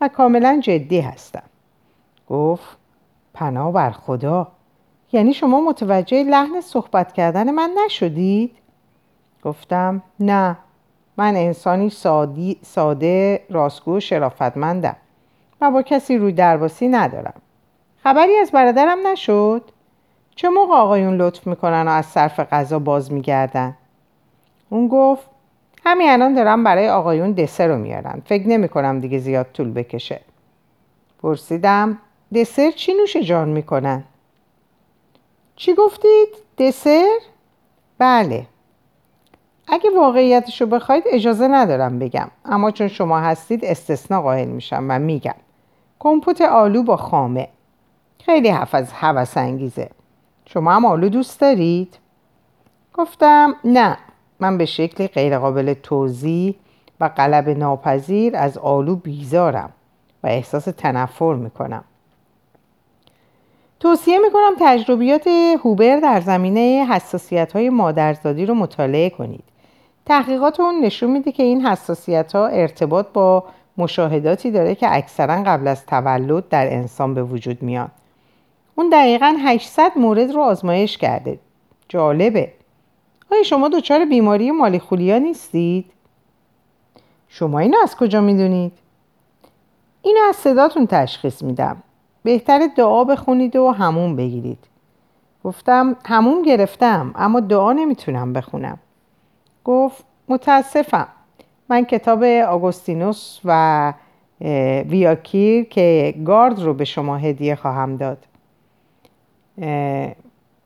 و 0.00 0.08
کاملا 0.08 0.60
جدی 0.62 1.00
هستم. 1.00 1.42
گفت 2.28 2.78
پناه 3.34 3.72
بر 3.72 3.90
خدا 3.90 4.48
یعنی 5.12 5.34
شما 5.34 5.60
متوجه 5.60 6.22
لحن 6.24 6.60
صحبت 6.60 7.12
کردن 7.12 7.50
من 7.50 7.70
نشدید؟ 7.86 8.56
گفتم 9.42 10.02
نه 10.20 10.56
من 11.16 11.36
انسانی 11.36 11.90
سادی، 11.90 12.58
ساده 12.62 13.44
راستگو 13.50 13.96
و 13.96 14.00
شرافتمندم 14.00 14.96
و 15.64 15.70
با 15.70 15.82
کسی 15.82 16.18
روی 16.18 16.32
درباسی 16.32 16.88
ندارم 16.88 17.34
خبری 18.02 18.36
از 18.36 18.50
برادرم 18.50 19.06
نشد؟ 19.06 19.62
چه 20.36 20.48
موقع 20.48 20.74
آقایون 20.74 21.16
لطف 21.16 21.46
می‌کنن 21.46 21.88
و 21.88 21.90
از 21.90 22.06
صرف 22.06 22.40
غذا 22.40 22.78
باز 22.78 23.12
میگردن؟ 23.12 23.76
اون 24.70 24.88
گفت 24.88 25.26
همین 25.84 26.10
الان 26.10 26.34
دارم 26.34 26.64
برای 26.64 26.88
آقایون 26.88 27.32
دسر 27.32 27.68
رو 27.68 27.78
میارن 27.78 28.22
فکر 28.26 28.48
نمی 28.48 28.68
کنم 28.68 29.00
دیگه 29.00 29.18
زیاد 29.18 29.46
طول 29.52 29.72
بکشه 29.72 30.20
پرسیدم 31.22 31.98
دسر 32.34 32.70
چی 32.70 32.94
نوش 32.94 33.16
جان 33.16 33.48
می‌کنن؟ 33.48 34.04
چی 35.56 35.74
گفتید؟ 35.74 36.28
دسر؟ 36.58 37.18
بله 37.98 38.46
اگه 39.68 39.90
واقعیتش 39.96 40.60
رو 40.60 40.66
بخواید 40.66 41.04
اجازه 41.06 41.48
ندارم 41.48 41.98
بگم 41.98 42.30
اما 42.44 42.70
چون 42.70 42.88
شما 42.88 43.20
هستید 43.20 43.64
استثنا 43.64 44.22
قائل 44.22 44.48
میشم 44.48 44.86
و 44.88 44.98
میگم 44.98 45.34
کمپوت 46.04 46.40
آلو 46.40 46.82
با 46.82 46.96
خامه 46.96 47.48
خیلی 48.24 48.48
حفظ 48.48 48.92
حوث 48.92 49.36
انگیزه 49.36 49.90
شما 50.46 50.72
هم 50.72 50.84
آلو 50.84 51.08
دوست 51.08 51.40
دارید؟ 51.40 51.98
گفتم 52.94 53.56
نه 53.64 53.96
من 54.40 54.58
به 54.58 54.64
شکلی 54.64 55.08
غیرقابل 55.08 55.74
توضیح 55.74 56.54
و 57.00 57.04
قلب 57.16 57.48
ناپذیر 57.48 58.36
از 58.36 58.58
آلو 58.58 58.96
بیزارم 58.96 59.72
و 60.22 60.26
احساس 60.26 60.64
تنفر 60.64 61.34
می‌کنم 61.34 61.84
توصیه 63.80 64.18
می‌کنم 64.18 64.52
تجربیات 64.60 65.26
هوبر 65.64 66.00
در 66.00 66.20
زمینه 66.20 66.86
حساسیت 66.90 67.52
های 67.52 67.70
مادرزادی 67.70 68.46
رو 68.46 68.54
مطالعه 68.54 69.10
کنید. 69.10 69.44
تحقیقات 70.06 70.60
اون 70.60 70.80
نشون 70.80 71.10
میده 71.10 71.32
که 71.32 71.42
این 71.42 71.66
حساسیت 71.66 72.32
ها 72.32 72.46
ارتباط 72.46 73.06
با 73.12 73.44
مشاهداتی 73.76 74.50
داره 74.50 74.74
که 74.74 74.94
اکثرا 74.96 75.42
قبل 75.42 75.68
از 75.68 75.86
تولد 75.86 76.48
در 76.48 76.72
انسان 76.72 77.14
به 77.14 77.22
وجود 77.22 77.62
میاد. 77.62 77.90
اون 78.74 78.88
دقیقا 78.88 79.36
800 79.40 79.92
مورد 79.96 80.30
رو 80.30 80.40
آزمایش 80.40 80.98
کرده. 80.98 81.38
جالبه. 81.88 82.52
آیا 83.32 83.42
شما 83.42 83.68
دچار 83.68 84.04
بیماری 84.04 84.50
مالیخولیا 84.50 85.18
نیستید؟ 85.18 85.84
شما 87.28 87.58
اینو 87.58 87.78
از 87.82 87.96
کجا 87.96 88.20
می‌دونید؟ 88.20 88.72
اینو 90.02 90.20
از 90.28 90.36
صداتون 90.36 90.86
تشخیص 90.86 91.42
میدم. 91.42 91.76
بهتر 92.22 92.68
دعا 92.76 93.04
بخونید 93.04 93.56
و 93.56 93.70
همون 93.70 94.16
بگیرید 94.16 94.58
گفتم 95.44 95.96
همون 96.04 96.42
گرفتم 96.42 97.12
اما 97.16 97.40
دعا 97.40 97.72
نمی‌تونم 97.72 98.32
بخونم 98.32 98.78
گفت 99.64 100.04
متاسفم 100.28 101.08
من 101.68 101.84
کتاب 101.84 102.22
آگوستینوس 102.24 103.40
و 103.44 103.92
ویاکیر 104.88 105.64
که 105.64 106.14
گارد 106.24 106.62
رو 106.62 106.74
به 106.74 106.84
شما 106.84 107.16
هدیه 107.16 107.54
خواهم 107.54 107.96
داد. 107.96 108.18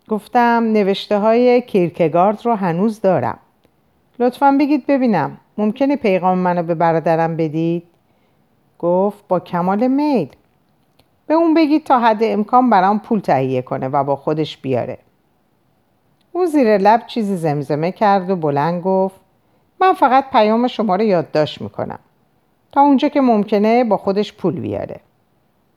گفتم 0.09 0.71
نوشته 0.73 1.19
های 1.19 1.61
کیرکگارد 1.61 2.47
رو 2.47 2.55
هنوز 2.55 3.01
دارم. 3.01 3.39
لطفا 4.19 4.57
بگید 4.61 4.87
ببینم. 4.87 5.39
ممکنه 5.59 5.97
پیغام 5.97 6.39
منو 6.39 6.63
به 6.63 6.75
برادرم 6.75 7.37
بدید؟ 7.37 7.83
گفت 8.79 9.29
با 9.29 9.41
کمال 9.41 9.89
میل. 9.89 10.29
به 11.27 11.35
اون 11.35 11.55
بگید 11.55 11.85
تا 11.85 11.99
حد 11.99 12.19
امکان 12.21 12.71
برام 12.71 12.99
پول 12.99 13.21
تهیه 13.21 13.63
کنه 13.63 13.89
و 13.89 14.05
با 14.05 14.17
خودش 14.17 14.59
بیاره. 14.59 14.99
اون 16.33 16.47
زیر 16.47 16.79
لب 16.79 17.07
چیزی 17.07 17.37
زمزمه 17.37 17.93
کرد 17.93 18.31
و 18.31 18.37
بلند 18.37 18.83
گفت 18.83 19.21
من 19.81 19.93
فقط 19.93 20.31
پیام 20.31 20.67
شما 20.67 20.97
رو 20.97 21.03
یادداشت 21.03 21.61
می‌کنم. 21.63 21.99
تا 22.73 22.81
اونجا 22.81 23.09
که 23.09 23.21
ممکنه 23.21 23.85
با 23.85 23.97
خودش 23.97 24.33
پول 24.33 24.61
بیاره. 24.61 25.01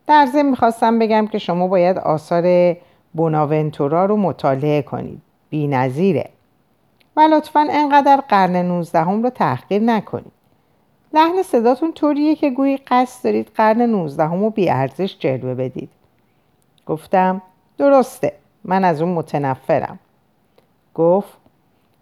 در 0.07 0.25
ضمن 0.25 0.49
می‌خواستم 0.49 0.99
بگم 0.99 1.27
که 1.27 1.37
شما 1.37 1.67
باید 1.67 1.97
آثار 1.97 2.77
بوناونتورا 3.13 4.05
رو 4.05 4.17
مطالعه 4.17 4.81
کنید. 4.81 5.21
بی 5.49 5.67
نظیره. 5.67 6.29
و 7.15 7.21
لطفا 7.21 7.67
انقدر 7.71 8.23
قرن 8.29 8.55
نوزدهم 8.55 9.23
رو 9.23 9.29
تحقیر 9.29 9.81
نکنید. 9.81 10.31
لحن 11.13 11.43
صداتون 11.43 11.93
طوریه 11.93 12.35
که 12.35 12.49
گویی 12.49 12.77
قصد 12.77 13.23
دارید 13.23 13.51
قرن 13.55 13.81
نوزدهم 13.81 14.43
و 14.43 14.49
بیارزش 14.49 15.17
جلوه 15.19 15.55
بدید. 15.55 15.89
گفتم 16.85 17.41
درسته. 17.77 18.33
من 18.63 18.83
از 18.83 19.01
اون 19.01 19.11
متنفرم. 19.11 19.99
گفت 20.95 21.37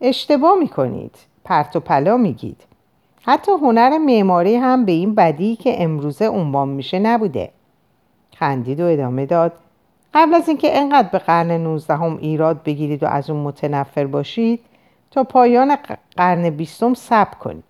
اشتباه 0.01 0.59
می‌کنید. 0.59 1.15
پرت 1.43 1.75
و 1.75 1.79
پلا 1.79 2.17
میگید. 2.17 2.63
حتی 3.21 3.51
هنر 3.51 3.97
معماری 3.97 4.55
هم 4.55 4.85
به 4.85 4.91
این 4.91 5.15
بدی 5.15 5.55
که 5.55 5.83
امروزه 5.83 6.27
عنوان 6.27 6.69
میشه 6.69 6.99
نبوده. 6.99 7.51
خندید 8.35 8.79
و 8.79 8.85
ادامه 8.85 9.25
داد. 9.25 9.53
قبل 10.13 10.33
از 10.33 10.47
اینکه 10.47 10.77
انقدر 10.77 11.09
به 11.09 11.17
قرن 11.17 11.51
نوزدهم 11.51 12.17
ایراد 12.17 12.63
بگیرید 12.63 13.03
و 13.03 13.07
از 13.07 13.29
اون 13.29 13.39
متنفر 13.39 14.05
باشید 14.05 14.59
تا 15.11 15.23
پایان 15.23 15.77
قرن 16.17 16.49
بیستم 16.49 16.93
صبر 16.93 17.37
کنید. 17.37 17.63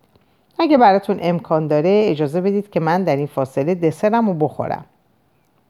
اگه 0.60 0.78
براتون 0.78 1.20
امکان 1.22 1.68
داره 1.68 2.02
اجازه 2.06 2.42
بدید 2.42 2.70
که 2.70 2.80
من 2.80 3.04
در 3.04 3.16
این 3.16 3.28
فاصله 3.28 3.76
دسرم 3.76 4.28
رو 4.28 4.34
بخورم. 4.34 4.86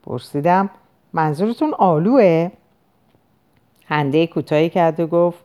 پرسیدم 0.03 0.69
منظورتون 1.13 1.73
آلوه؟ 1.73 2.51
هنده 3.85 4.27
کوتاهی 4.27 4.69
کرد 4.69 4.99
و 4.99 5.07
گفت 5.07 5.39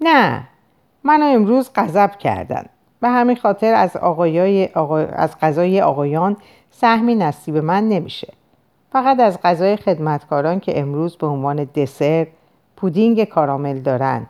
نه. 0.00 0.48
منو 1.04 1.24
امروز 1.24 1.70
غضب 1.74 2.10
کردن. 2.18 2.64
به 3.00 3.08
همین 3.08 3.36
خاطر 3.36 3.74
از, 3.74 3.96
آقایای 3.96 4.68
از 5.12 5.38
غذای 5.40 5.80
آقایان 5.80 6.36
سهمی 6.70 7.14
نصیب 7.14 7.56
من 7.56 7.88
نمیشه. 7.88 8.32
فقط 8.92 9.20
از 9.20 9.38
غذای 9.42 9.76
خدمتکاران 9.76 10.60
که 10.60 10.80
امروز 10.80 11.16
به 11.16 11.26
عنوان 11.26 11.64
دسر 11.64 12.26
پودینگ 12.76 13.24
کارامل 13.24 13.78
دارند. 13.78 14.26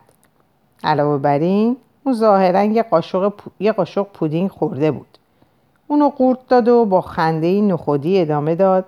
علاوه 0.83 1.17
بر 1.17 1.39
این 1.39 1.77
او 2.03 2.13
ظاهرا 2.13 2.63
یه 2.63 2.83
قاشق, 2.83 3.33
یه 3.59 3.71
قاشق 3.71 4.07
پودینگ 4.13 4.49
خورده 4.49 4.91
بود. 4.91 5.17
اونو 5.87 6.09
قورت 6.09 6.47
داد 6.47 6.67
و 6.67 6.85
با 6.85 7.01
خنده 7.01 7.61
نخودی 7.61 8.21
ادامه 8.21 8.55
داد. 8.55 8.85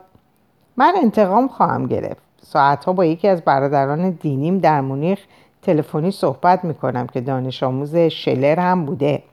من 0.78 0.94
انتقام 1.04 1.48
خواهم 1.48 1.88
گرفت. 1.88 2.22
ساعتها 2.42 2.94
با 2.94 3.06
یکی 3.06 3.28
از 3.28 3.42
برادران 3.42 4.10
دینیم 4.10 4.60
در 4.60 4.82
مونیخ 4.82 5.20
تلفنی 5.64 6.12
صحبت 6.12 6.66
می‌کنم 6.66 7.08
که 7.08 7.22
دانش 7.22 7.64
آموز 7.64 7.96
شلر 7.96 8.60
هم 8.60 8.86
بوده. 8.86 9.24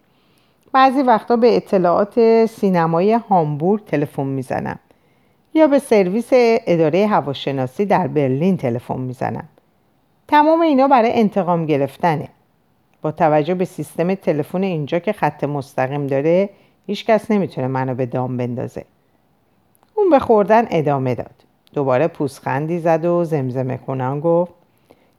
بعضی 0.72 1.02
وقتا 1.02 1.36
به 1.36 1.56
اطلاعات 1.56 2.46
سینمای 2.46 3.12
هامبورگ 3.12 3.84
تلفن 3.84 4.26
می‌زنم 4.26 4.78
یا 5.54 5.66
به 5.66 5.78
سرویس 5.78 6.28
اداره 6.32 7.06
هواشناسی 7.06 7.86
در 7.86 8.06
برلین 8.06 8.56
تلفن 8.56 9.00
می‌زنم. 9.00 9.48
تمام 10.28 10.60
اینا 10.60 10.88
برای 10.88 11.10
انتقام 11.14 11.66
گرفتنه. 11.66 12.28
با 13.02 13.12
توجه 13.12 13.54
به 13.54 13.64
سیستم 13.64 14.14
تلفن 14.14 14.62
اینجا 14.62 14.98
که 14.98 15.12
خط 15.12 15.44
مستقیم 15.44 16.06
داره 16.06 16.50
هیچکس 16.86 17.30
نمی‌تونه 17.30 17.66
منو 17.66 17.94
به 17.94 18.06
دام 18.06 18.36
بندازه. 18.36 18.84
اون 19.94 20.10
به 20.10 20.18
خوردن 20.18 20.66
ادامه 20.70 21.14
داد. 21.14 21.34
دوباره 21.74 22.08
پوسخندی 22.08 22.78
زد 22.78 23.04
و 23.04 23.24
زمزمه 23.24 23.76
کنان 23.76 24.20
گفت 24.20 24.52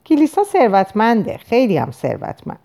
کلیسا 0.06 0.44
ثروتمنده 0.44 1.38
خیلی 1.38 1.78
هم 1.78 1.92
ثروتمند. 1.92 2.60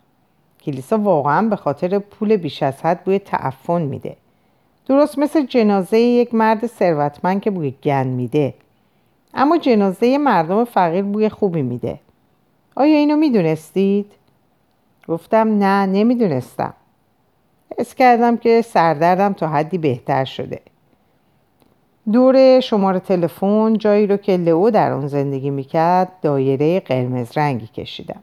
کلیسا 0.60 0.98
واقعا 0.98 1.48
به 1.48 1.56
خاطر 1.56 1.98
پول 1.98 2.36
بیش 2.36 2.62
از 2.62 2.82
حد 2.82 3.04
بوی 3.04 3.18
تعفن 3.18 3.82
میده. 3.82 4.16
درست 4.86 5.18
مثل 5.18 5.46
جنازه 5.46 5.98
یک 5.98 6.34
مرد 6.34 6.66
ثروتمند 6.66 7.40
که 7.40 7.50
بوی 7.50 7.74
گن 7.82 8.06
میده. 8.06 8.54
اما 9.34 9.58
جنازه 9.58 10.18
مردم 10.18 10.64
فقیر 10.64 11.02
بوی 11.02 11.28
خوبی 11.28 11.62
میده. 11.62 12.00
آیا 12.76 12.96
اینو 12.96 13.16
می‌دونستید؟ 13.16 14.12
گفتم 15.08 15.58
نه 15.58 15.86
نمی‌دونستم. 15.86 16.74
حس 17.78 17.94
کردم 17.94 18.36
که 18.36 18.62
سردردم 18.62 19.32
تا 19.32 19.48
حدی 19.48 19.78
بهتر 19.78 20.24
شده. 20.24 20.60
دور 22.12 22.60
شماره 22.60 23.00
تلفن 23.00 23.78
جایی 23.78 24.06
رو 24.06 24.16
که 24.16 24.36
لئو 24.36 24.70
در 24.70 24.92
اون 24.92 25.06
زندگی 25.06 25.50
می‌کرد 25.50 26.12
دایره 26.22 26.80
قرمز 26.80 27.38
رنگی 27.38 27.66
کشیدم 27.66 28.22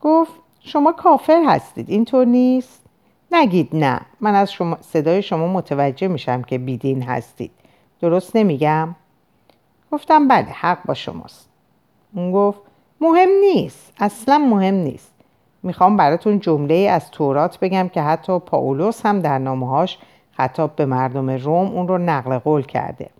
گفت 0.00 0.32
شما 0.60 0.92
کافر 0.92 1.42
هستید 1.46 1.90
اینطور 1.90 2.24
نیست؟ 2.24 2.80
نگید 3.32 3.68
نه 3.72 4.00
من 4.20 4.34
از 4.34 4.52
شما 4.52 4.78
صدای 4.80 5.22
شما 5.22 5.46
متوجه 5.46 6.08
میشم 6.08 6.42
که 6.42 6.58
بیدین 6.58 7.02
هستید 7.02 7.50
درست 8.00 8.36
نمیگم؟ 8.36 8.94
گفتم 9.92 10.28
بله 10.28 10.46
حق 10.60 10.78
با 10.84 10.94
شماست 10.94 11.48
اون 12.14 12.32
گفت 12.32 12.60
مهم 13.00 13.28
نیست 13.40 13.92
اصلا 13.98 14.38
مهم 14.38 14.74
نیست 14.74 15.12
می‌خوام 15.62 15.96
براتون 15.96 16.40
جمله 16.40 16.74
از 16.74 17.10
تورات 17.10 17.58
بگم 17.58 17.88
که 17.88 18.02
حتی 18.02 18.38
پاولوس 18.38 19.06
هم 19.06 19.20
در 19.20 19.38
نامهاش 19.38 19.98
خطاب 20.40 20.76
به 20.76 20.86
مردم 20.86 21.30
روم 21.30 21.66
اون 21.66 21.88
رو 21.88 21.98
نقل 21.98 22.38
قول 22.38 22.62
کرده. 22.62 23.10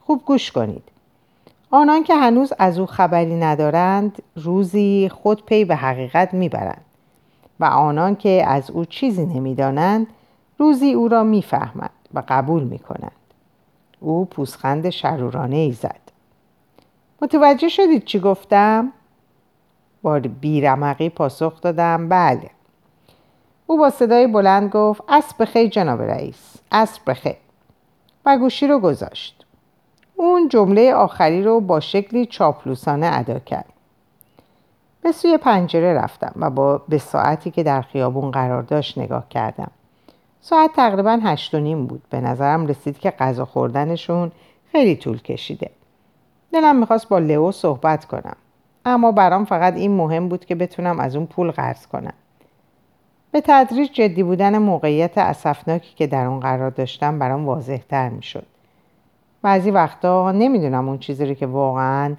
خوب 0.00 0.22
گوش 0.26 0.52
کنید. 0.52 0.82
آنان 1.70 2.02
که 2.02 2.14
هنوز 2.14 2.52
از 2.58 2.78
او 2.78 2.86
خبری 2.86 3.34
ندارند 3.34 4.22
روزی 4.34 5.10
خود 5.12 5.44
پی 5.44 5.64
به 5.64 5.76
حقیقت 5.76 6.34
می‌برند. 6.34 6.84
و 7.60 7.64
آنان 7.64 8.16
که 8.16 8.44
از 8.46 8.70
او 8.70 8.84
چیزی 8.84 9.26
نمی‌دانند 9.26 10.06
روزی 10.58 10.92
او 10.92 11.08
را 11.08 11.24
می‌فهمند 11.24 11.90
و 12.14 12.22
قبول 12.28 12.62
می‌کنند. 12.62 13.12
او 14.00 14.24
پوسخند 14.24 14.90
شرورانه 14.90 15.56
ای 15.56 15.72
زد. 15.72 16.00
متوجه 17.22 17.68
شدید 17.68 18.04
چی 18.04 18.20
گفتم؟ 18.20 18.92
با 20.02 20.18
بیرمقی 20.18 21.08
پاسخ 21.08 21.60
دادم 21.60 22.08
بله. 22.08 22.50
او 23.66 23.78
با 23.78 23.90
صدای 23.90 24.26
بلند 24.26 24.70
گفت 24.70 25.02
اسب 25.08 25.44
خیر 25.44 25.68
جناب 25.68 26.02
رئیس 26.02 26.56
اسب 26.72 27.12
خیر 27.12 27.36
و 28.26 28.38
گوشی 28.38 28.66
رو 28.66 28.78
گذاشت. 28.78 29.46
اون 30.16 30.48
جمله 30.48 30.94
آخری 30.94 31.42
رو 31.42 31.60
با 31.60 31.80
شکلی 31.80 32.26
چاپلوسانه 32.26 33.10
ادا 33.12 33.38
کرد. 33.38 33.72
به 35.02 35.12
سوی 35.12 35.36
پنجره 35.36 35.94
رفتم 35.94 36.32
و 36.36 36.50
با 36.50 36.78
به 36.88 36.98
ساعتی 36.98 37.50
که 37.50 37.62
در 37.62 37.82
خیابون 37.82 38.30
قرار 38.30 38.62
داشت 38.62 38.98
نگاه 38.98 39.28
کردم. 39.28 39.70
ساعت 40.40 40.72
تقریبا 40.72 41.18
هشت 41.22 41.54
و 41.54 41.58
نیم 41.58 41.86
بود. 41.86 42.02
به 42.10 42.20
نظرم 42.20 42.66
رسید 42.66 42.98
که 42.98 43.10
غذا 43.10 43.44
خوردنشون 43.44 44.32
خیلی 44.72 44.96
طول 44.96 45.18
کشیده. 45.18 45.70
دلم 46.52 46.76
می‌خواست 46.76 47.08
با 47.08 47.18
لئو 47.18 47.52
صحبت 47.52 48.04
کنم. 48.04 48.36
اما 48.84 49.12
برام 49.12 49.44
فقط 49.44 49.74
این 49.74 49.96
مهم 49.96 50.28
بود 50.28 50.44
که 50.44 50.54
بتونم 50.54 51.00
از 51.00 51.16
اون 51.16 51.26
پول 51.26 51.50
قرض 51.50 51.86
کنم. 51.86 52.14
به 53.32 53.40
تدریج 53.40 53.92
جدی 53.92 54.22
بودن 54.22 54.58
موقعیت 54.58 55.18
اسفناکی 55.18 55.94
که 55.96 56.06
در 56.06 56.26
اون 56.26 56.40
قرار 56.40 56.70
داشتم 56.70 57.18
برام 57.18 57.46
واضح 57.46 57.80
تر 57.88 58.08
می 58.08 58.22
شد. 58.22 58.46
بعضی 59.42 59.70
وقتا 59.70 60.32
نمی‌دونم 60.32 60.88
اون 60.88 60.98
چیزی 60.98 61.26
رو 61.26 61.34
که 61.34 61.46
واقعا 61.46 62.14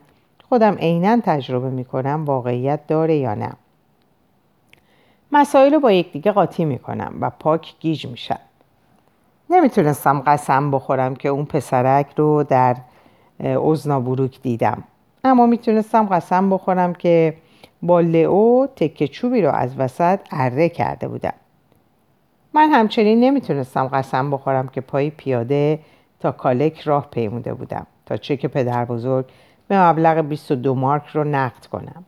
خودم 0.50 0.76
عینا 0.76 1.20
تجربه 1.24 1.70
می‌کنم 1.70 2.26
واقعیت 2.26 2.88
داره 2.88 3.16
یا 3.16 3.34
نه. 3.34 3.52
مسائل 5.32 5.74
رو 5.74 5.80
با 5.80 5.92
یکدیگه 5.92 6.32
قاطی 6.32 6.66
می‌کنم 6.66 7.14
و 7.22 7.30
پاک 7.30 7.74
گیج 7.80 8.08
میشم. 8.08 8.40
نمی‌تونستم 9.50 10.20
قسم 10.28 10.72
بخورم 10.72 11.16
که 11.16 11.30
اون 11.30 11.46
پسرک 11.46 12.08
رو 12.16 12.44
در 12.44 12.76
ازنابروک 13.72 14.42
دیدم. 14.42 14.84
اما 15.24 15.46
می‌تونستم 15.46 16.06
قسم 16.06 16.50
بخورم 16.50 16.94
که 16.94 17.38
با 17.82 18.00
لئو 18.00 18.68
تکه 18.76 19.08
چوبی 19.08 19.42
رو 19.42 19.52
از 19.52 19.76
وسط 19.78 20.20
اره 20.32 20.70
کرده 20.70 21.08
بودم. 21.08 21.34
من 22.54 22.70
همچنین 22.70 23.20
نمی‌تونستم 23.20 23.88
قسم 23.88 24.32
بخورم 24.32 24.68
که 24.68 24.82
پای 24.82 25.10
پیاده 25.10 25.80
تا 26.20 26.32
کالک 26.32 26.80
راه 26.80 27.08
پیموده 27.12 27.54
بودم 27.54 27.88
تا 28.06 28.18
چک 28.18 28.46
پدر 28.46 28.86
بزرگ 28.86 29.26
به 29.68 29.80
مبلغ 29.82 30.18
22 30.18 30.76
مارک 30.76 31.08
رو 31.08 31.24
نقد 31.24 31.66
کنم. 31.66 32.04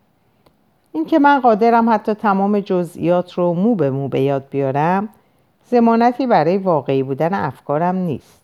اینکه 0.92 1.20
من 1.20 1.40
قادرم 1.40 1.90
حتی 1.90 2.14
تمام 2.14 2.60
جزئیات 2.60 3.34
رو 3.34 3.54
مو 3.54 3.76
به 3.76 3.90
مو 3.90 4.08
به 4.08 4.22
یاد 4.22 4.50
بیارم 4.50 5.10
زمانتی 5.66 6.28
برای 6.28 6.58
واقعی 6.58 7.04
بودن 7.04 7.34
افکارم 7.34 7.96
نیست. 7.96 8.42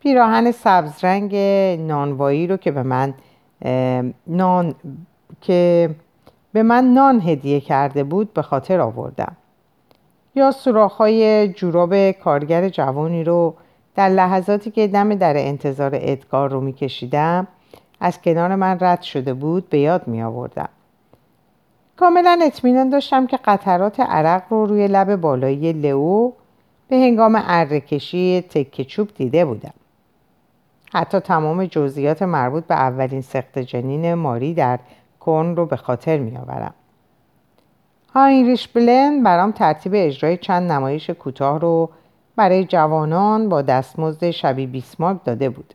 پیراهن 0.00 0.50
سبزرنگ 0.50 1.36
نانوایی 1.80 2.46
رو 2.46 2.56
که 2.56 2.70
به 2.70 2.82
من 2.82 3.14
نان 4.26 4.74
که 5.40 5.90
به 6.52 6.62
من 6.62 6.84
نان 6.84 7.20
هدیه 7.20 7.60
کرده 7.60 8.04
بود 8.04 8.32
به 8.34 8.42
خاطر 8.42 8.80
آوردم 8.80 9.36
یا 10.34 10.50
سوراخ‌های 10.50 11.48
جوراب 11.48 12.10
کارگر 12.10 12.68
جوانی 12.68 13.24
رو 13.24 13.54
در 13.94 14.08
لحظاتی 14.08 14.70
که 14.70 14.86
دم 14.86 15.14
در 15.14 15.36
انتظار 15.36 15.90
ادگار 15.94 16.50
رو 16.50 16.60
میکشیدم 16.60 17.46
از 18.00 18.22
کنار 18.22 18.54
من 18.54 18.78
رد 18.80 19.02
شده 19.02 19.34
بود 19.34 19.68
به 19.68 19.78
یاد 19.78 20.08
می 20.08 20.22
آوردم. 20.22 20.68
کاملا 21.96 22.40
اطمینان 22.42 22.90
داشتم 22.90 23.26
که 23.26 23.36
قطرات 23.36 24.00
عرق 24.00 24.42
رو 24.50 24.66
روی 24.66 24.88
لب 24.88 25.16
بالایی 25.16 25.72
لئو 25.72 26.32
به 26.88 26.96
هنگام 26.96 27.42
ارکشی 27.46 28.40
تکه 28.50 28.84
چوب 28.84 29.08
دیده 29.14 29.44
بودم. 29.44 29.74
حتی 30.92 31.20
تمام 31.20 31.64
جزئیات 31.64 32.22
مربوط 32.22 32.64
به 32.64 32.74
اولین 32.74 33.20
سخت 33.20 33.58
جنین 33.58 34.14
ماری 34.14 34.54
در 34.54 34.78
کن 35.20 35.54
رو 35.56 35.66
به 35.66 35.76
خاطر 35.76 36.18
می 36.18 36.36
آورم. 36.36 36.74
هاینریش 38.14 38.68
بلن 38.68 39.22
برام 39.22 39.52
ترتیب 39.52 39.92
اجرای 39.94 40.36
چند 40.36 40.72
نمایش 40.72 41.10
کوتاه 41.10 41.60
رو 41.60 41.90
برای 42.36 42.64
جوانان 42.64 43.48
با 43.48 43.62
دستمزد 43.62 44.30
شبی 44.30 44.66
بیسمارک 44.66 45.24
داده 45.24 45.48
بود. 45.48 45.74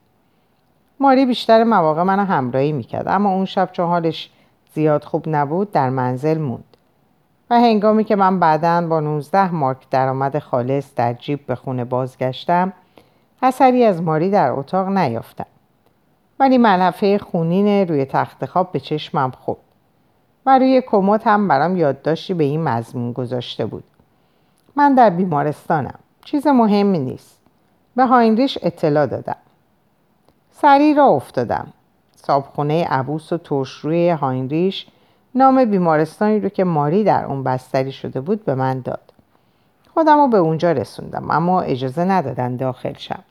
ماری 0.99 1.25
بیشتر 1.25 1.63
مواقع 1.63 2.03
منو 2.03 2.23
همراهی 2.23 2.71
می‌کرد 2.71 3.07
اما 3.07 3.29
اون 3.29 3.45
شب 3.45 3.69
چون 3.71 3.87
حالش 3.87 4.29
زیاد 4.73 5.03
خوب 5.03 5.23
نبود 5.27 5.71
در 5.71 5.89
منزل 5.89 6.37
موند 6.37 6.77
و 7.49 7.59
هنگامی 7.59 8.03
که 8.03 8.15
من 8.15 8.39
بعدا 8.39 8.87
با 8.87 8.99
19 8.99 9.51
مارک 9.51 9.89
درآمد 9.89 10.39
خالص 10.39 10.95
در 10.95 11.13
جیب 11.13 11.45
به 11.45 11.55
خونه 11.55 11.85
بازگشتم 11.85 12.73
اثری 13.41 13.83
از 13.83 14.01
ماری 14.01 14.29
در 14.29 14.51
اتاق 14.51 14.87
نیافتم 14.87 15.45
ولی 16.43 16.57
ملحفه 16.57 17.17
خونین 17.17 17.87
روی 17.87 18.05
تخت 18.05 18.45
خواب 18.45 18.71
به 18.71 18.79
چشمم 18.79 19.31
خورد 19.31 19.59
و 20.45 20.59
روی 20.59 20.81
کمد 20.87 21.21
هم 21.25 21.47
برام 21.47 21.77
یادداشتی 21.77 22.33
به 22.33 22.43
این 22.43 22.63
مضمون 22.63 23.11
گذاشته 23.11 23.65
بود. 23.65 23.83
من 24.75 24.95
در 24.95 25.09
بیمارستانم. 25.09 25.99
چیز 26.25 26.47
مهمی 26.47 26.99
نیست. 26.99 27.39
به 27.95 28.05
هاینریش 28.05 28.57
اطلاع 28.61 29.05
دادم. 29.05 29.35
سری 30.51 30.93
را 30.93 31.05
افتادم. 31.05 31.67
صابخونه 32.15 32.85
عبوس 32.85 33.33
و 33.33 33.37
ترشروی 33.37 34.09
هاینریش 34.09 34.87
نام 35.35 35.65
بیمارستانی 35.65 36.39
رو 36.39 36.49
که 36.49 36.63
ماری 36.63 37.03
در 37.03 37.25
اون 37.25 37.43
بستری 37.43 37.91
شده 37.91 38.21
بود 38.21 38.45
به 38.45 38.55
من 38.55 38.79
داد. 38.79 39.13
خودم 39.93 40.17
رو 40.17 40.27
به 40.27 40.37
اونجا 40.37 40.71
رسوندم 40.71 41.31
اما 41.31 41.61
اجازه 41.61 42.03
ندادن 42.03 42.55
داخل 42.55 42.93
شم. 42.93 43.23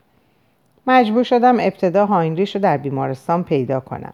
مجبور 0.87 1.23
شدم 1.23 1.59
ابتدا 1.59 2.05
هاینریش 2.05 2.55
رو 2.55 2.61
در 2.61 2.77
بیمارستان 2.77 3.43
پیدا 3.43 3.79
کنم. 3.79 4.13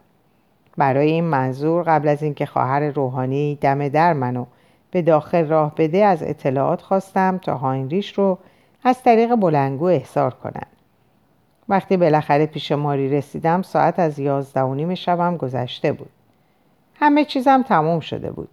برای 0.76 1.10
این 1.10 1.24
منظور 1.24 1.82
قبل 1.82 2.08
از 2.08 2.22
اینکه 2.22 2.46
خواهر 2.46 2.90
روحانی 2.90 3.58
دم 3.60 3.88
در 3.88 4.12
منو 4.12 4.46
به 4.90 5.02
داخل 5.02 5.46
راه 5.46 5.74
بده 5.76 6.04
از 6.04 6.22
اطلاعات 6.22 6.82
خواستم 6.82 7.38
تا 7.38 7.56
هاینریش 7.56 8.18
رو 8.18 8.38
از 8.84 9.02
طریق 9.02 9.34
بلنگو 9.34 9.84
احضار 9.84 10.34
کنن. 10.34 10.66
وقتی 11.68 11.96
بالاخره 11.96 12.46
پیش 12.46 12.72
ماری 12.72 13.08
رسیدم 13.08 13.62
ساعت 13.62 13.98
از 13.98 14.18
یازده 14.18 14.60
و 14.60 14.74
نیم 14.74 14.94
شبم 14.94 15.36
گذشته 15.36 15.92
بود. 15.92 16.10
همه 16.94 17.24
چیزم 17.24 17.62
تمام 17.62 18.00
شده 18.00 18.30
بود. 18.30 18.48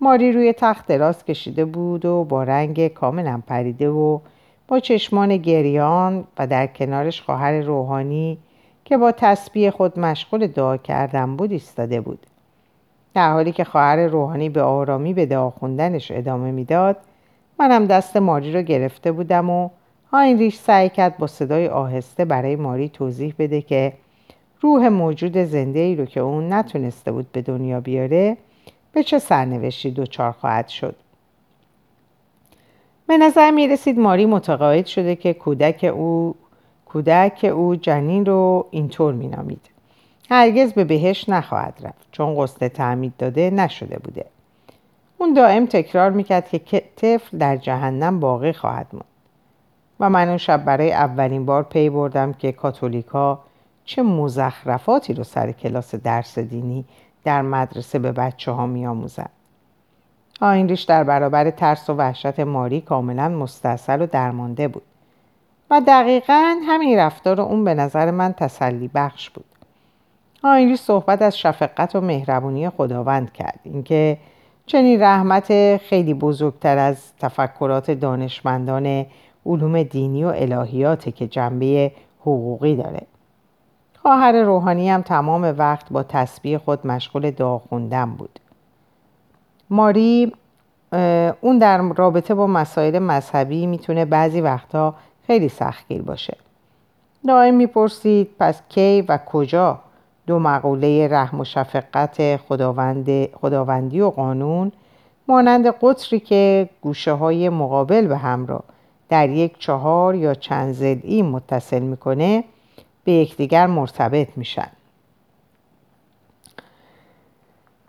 ماری 0.00 0.32
روی 0.32 0.52
تخت 0.52 0.86
دراز 0.86 1.24
کشیده 1.24 1.64
بود 1.64 2.04
و 2.04 2.24
با 2.24 2.42
رنگ 2.42 2.88
کاملا 2.88 3.42
پریده 3.46 3.90
و 3.90 4.18
با 4.68 4.80
چشمان 4.80 5.36
گریان 5.36 6.24
و 6.38 6.46
در 6.46 6.66
کنارش 6.66 7.22
خواهر 7.22 7.60
روحانی 7.60 8.38
که 8.84 8.96
با 8.96 9.12
تسبیح 9.12 9.70
خود 9.70 10.00
مشغول 10.00 10.46
دعا 10.46 10.76
کردن 10.76 11.36
بود 11.36 11.52
ایستاده 11.52 12.00
بود. 12.00 12.26
در 13.14 13.32
حالی 13.32 13.52
که 13.52 13.64
خواهر 13.64 14.06
روحانی 14.06 14.48
به 14.48 14.62
آرامی 14.62 15.14
به 15.14 15.26
دعا 15.26 15.50
خوندنش 15.50 16.10
ادامه 16.10 16.50
می‌داد 16.50 16.96
منم 17.58 17.86
دست 17.86 18.16
ماری 18.16 18.52
رو 18.52 18.62
گرفته 18.62 19.12
بودم 19.12 19.50
و 19.50 19.70
هاینریش 20.12 20.56
سعی 20.56 20.88
کرد 20.88 21.18
با 21.18 21.26
صدای 21.26 21.68
آهسته 21.68 22.24
برای 22.24 22.56
ماری 22.56 22.88
توضیح 22.88 23.34
بده 23.38 23.62
که 23.62 23.92
روح 24.60 24.88
موجود 24.88 25.38
زنده 25.38 25.78
ای 25.78 25.96
رو 25.96 26.04
که 26.04 26.20
اون 26.20 26.52
نتونسته 26.52 27.12
بود 27.12 27.32
به 27.32 27.42
دنیا 27.42 27.80
بیاره 27.80 28.36
به 28.92 29.02
چه 29.02 29.18
سرنوشتی 29.18 29.90
دچار 29.90 30.32
خواهد 30.32 30.68
شد. 30.68 30.96
به 33.06 33.18
نظر 33.18 33.50
می 33.50 33.68
رسید 33.68 33.98
ماری 33.98 34.26
متقاعد 34.26 34.86
شده 34.86 35.16
که 35.16 35.34
کودک 35.34 35.84
او 35.94 36.34
کودک 36.86 37.50
او 37.54 37.76
جنین 37.76 38.26
رو 38.26 38.66
اینطور 38.70 39.14
می 39.14 39.28
نامید. 39.28 39.70
هرگز 40.30 40.72
به 40.72 40.84
بهش 40.84 41.28
نخواهد 41.28 41.80
رفت 41.82 42.08
چون 42.12 42.42
قصد 42.42 42.68
تعمید 42.68 43.12
داده 43.18 43.50
نشده 43.50 43.98
بوده 43.98 44.26
اون 45.18 45.34
دائم 45.34 45.66
تکرار 45.66 46.10
می‌کرد 46.10 46.64
که 46.64 46.82
طفل 46.96 47.38
در 47.38 47.56
جهنم 47.56 48.20
باقی 48.20 48.52
خواهد 48.52 48.86
موند 48.92 49.04
و 50.00 50.10
من 50.10 50.28
اون 50.28 50.36
شب 50.36 50.64
برای 50.64 50.92
اولین 50.92 51.46
بار 51.46 51.62
پی 51.62 51.90
بردم 51.90 52.32
که 52.32 52.52
کاتولیکا 52.52 53.40
چه 53.84 54.02
مزخرفاتی 54.02 55.14
رو 55.14 55.24
سر 55.24 55.52
کلاس 55.52 55.94
درس 55.94 56.38
دینی 56.38 56.84
در 57.24 57.42
مدرسه 57.42 57.98
به 57.98 58.12
بچه 58.12 58.52
ها 58.52 58.66
می 58.66 58.86
آموزن. 58.86 59.28
آینریش 60.40 60.82
در 60.82 61.04
برابر 61.04 61.50
ترس 61.50 61.90
و 61.90 61.94
وحشت 61.94 62.40
ماری 62.40 62.80
کاملا 62.80 63.28
مستصل 63.28 64.02
و 64.02 64.06
درمانده 64.06 64.68
بود. 64.68 64.82
و 65.70 65.80
دقیقا 65.86 66.56
همین 66.68 66.98
رفتار 66.98 67.40
اون 67.40 67.64
به 67.64 67.74
نظر 67.74 68.10
من 68.10 68.32
تسلی 68.32 68.90
بخش 68.94 69.30
بود. 69.30 69.44
آینریش 70.42 70.80
صحبت 70.80 71.22
از 71.22 71.38
شفقت 71.38 71.96
و 71.96 72.00
مهربونی 72.00 72.70
خداوند 72.70 73.32
کرد. 73.32 73.60
اینکه 73.64 74.18
چنین 74.66 75.02
رحمت 75.02 75.76
خیلی 75.76 76.14
بزرگتر 76.14 76.78
از 76.78 77.12
تفکرات 77.20 77.90
دانشمندان 77.90 79.06
علوم 79.46 79.82
دینی 79.82 80.24
و 80.24 80.28
الهیاته 80.28 81.12
که 81.12 81.26
جنبه 81.26 81.92
حقوقی 82.20 82.76
داره. 82.76 83.02
خواهر 84.02 84.32
روحانی 84.32 84.90
هم 84.90 85.02
تمام 85.02 85.54
وقت 85.58 85.92
با 85.92 86.02
تسبیح 86.02 86.58
خود 86.58 86.86
مشغول 86.86 87.30
دعا 87.30 87.58
خوندن 87.58 88.10
بود. 88.10 88.40
ماری 89.74 90.32
اون 91.40 91.58
در 91.58 91.78
رابطه 91.78 92.34
با 92.34 92.46
مسائل 92.46 92.98
مذهبی 92.98 93.66
می‌تونه 93.66 94.04
بعضی 94.04 94.40
وقتها 94.40 94.94
خیلی 95.26 95.48
سختگیر 95.48 96.02
باشه. 96.02 96.36
دائم 97.28 97.54
می‌پرسید 97.54 98.30
پس 98.38 98.62
کی 98.68 99.04
و 99.08 99.18
کجا 99.26 99.80
دو 100.26 100.38
مقوله 100.38 101.08
رحم 101.08 101.40
و 101.40 101.44
شفقت 101.44 102.36
خداوند 102.36 103.26
خداوندی 103.26 104.00
و 104.00 104.10
قانون 104.10 104.72
مانند 105.28 105.66
قطری 105.66 106.20
که 106.20 106.68
گوشه 106.80 107.12
های 107.12 107.48
مقابل 107.48 108.06
به 108.06 108.16
هم 108.16 108.46
را 108.46 108.64
در 109.08 109.28
یک 109.28 109.58
چهار 109.58 110.14
یا 110.14 110.34
چند 110.34 110.72
زدی 110.72 111.22
متصل 111.22 111.82
می‌کنه 111.82 112.44
به 113.04 113.12
یکدیگر 113.12 113.66
مرتبط 113.66 114.28
میشن. 114.36 114.70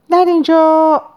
در 0.10 0.26
اینجا 0.28 1.02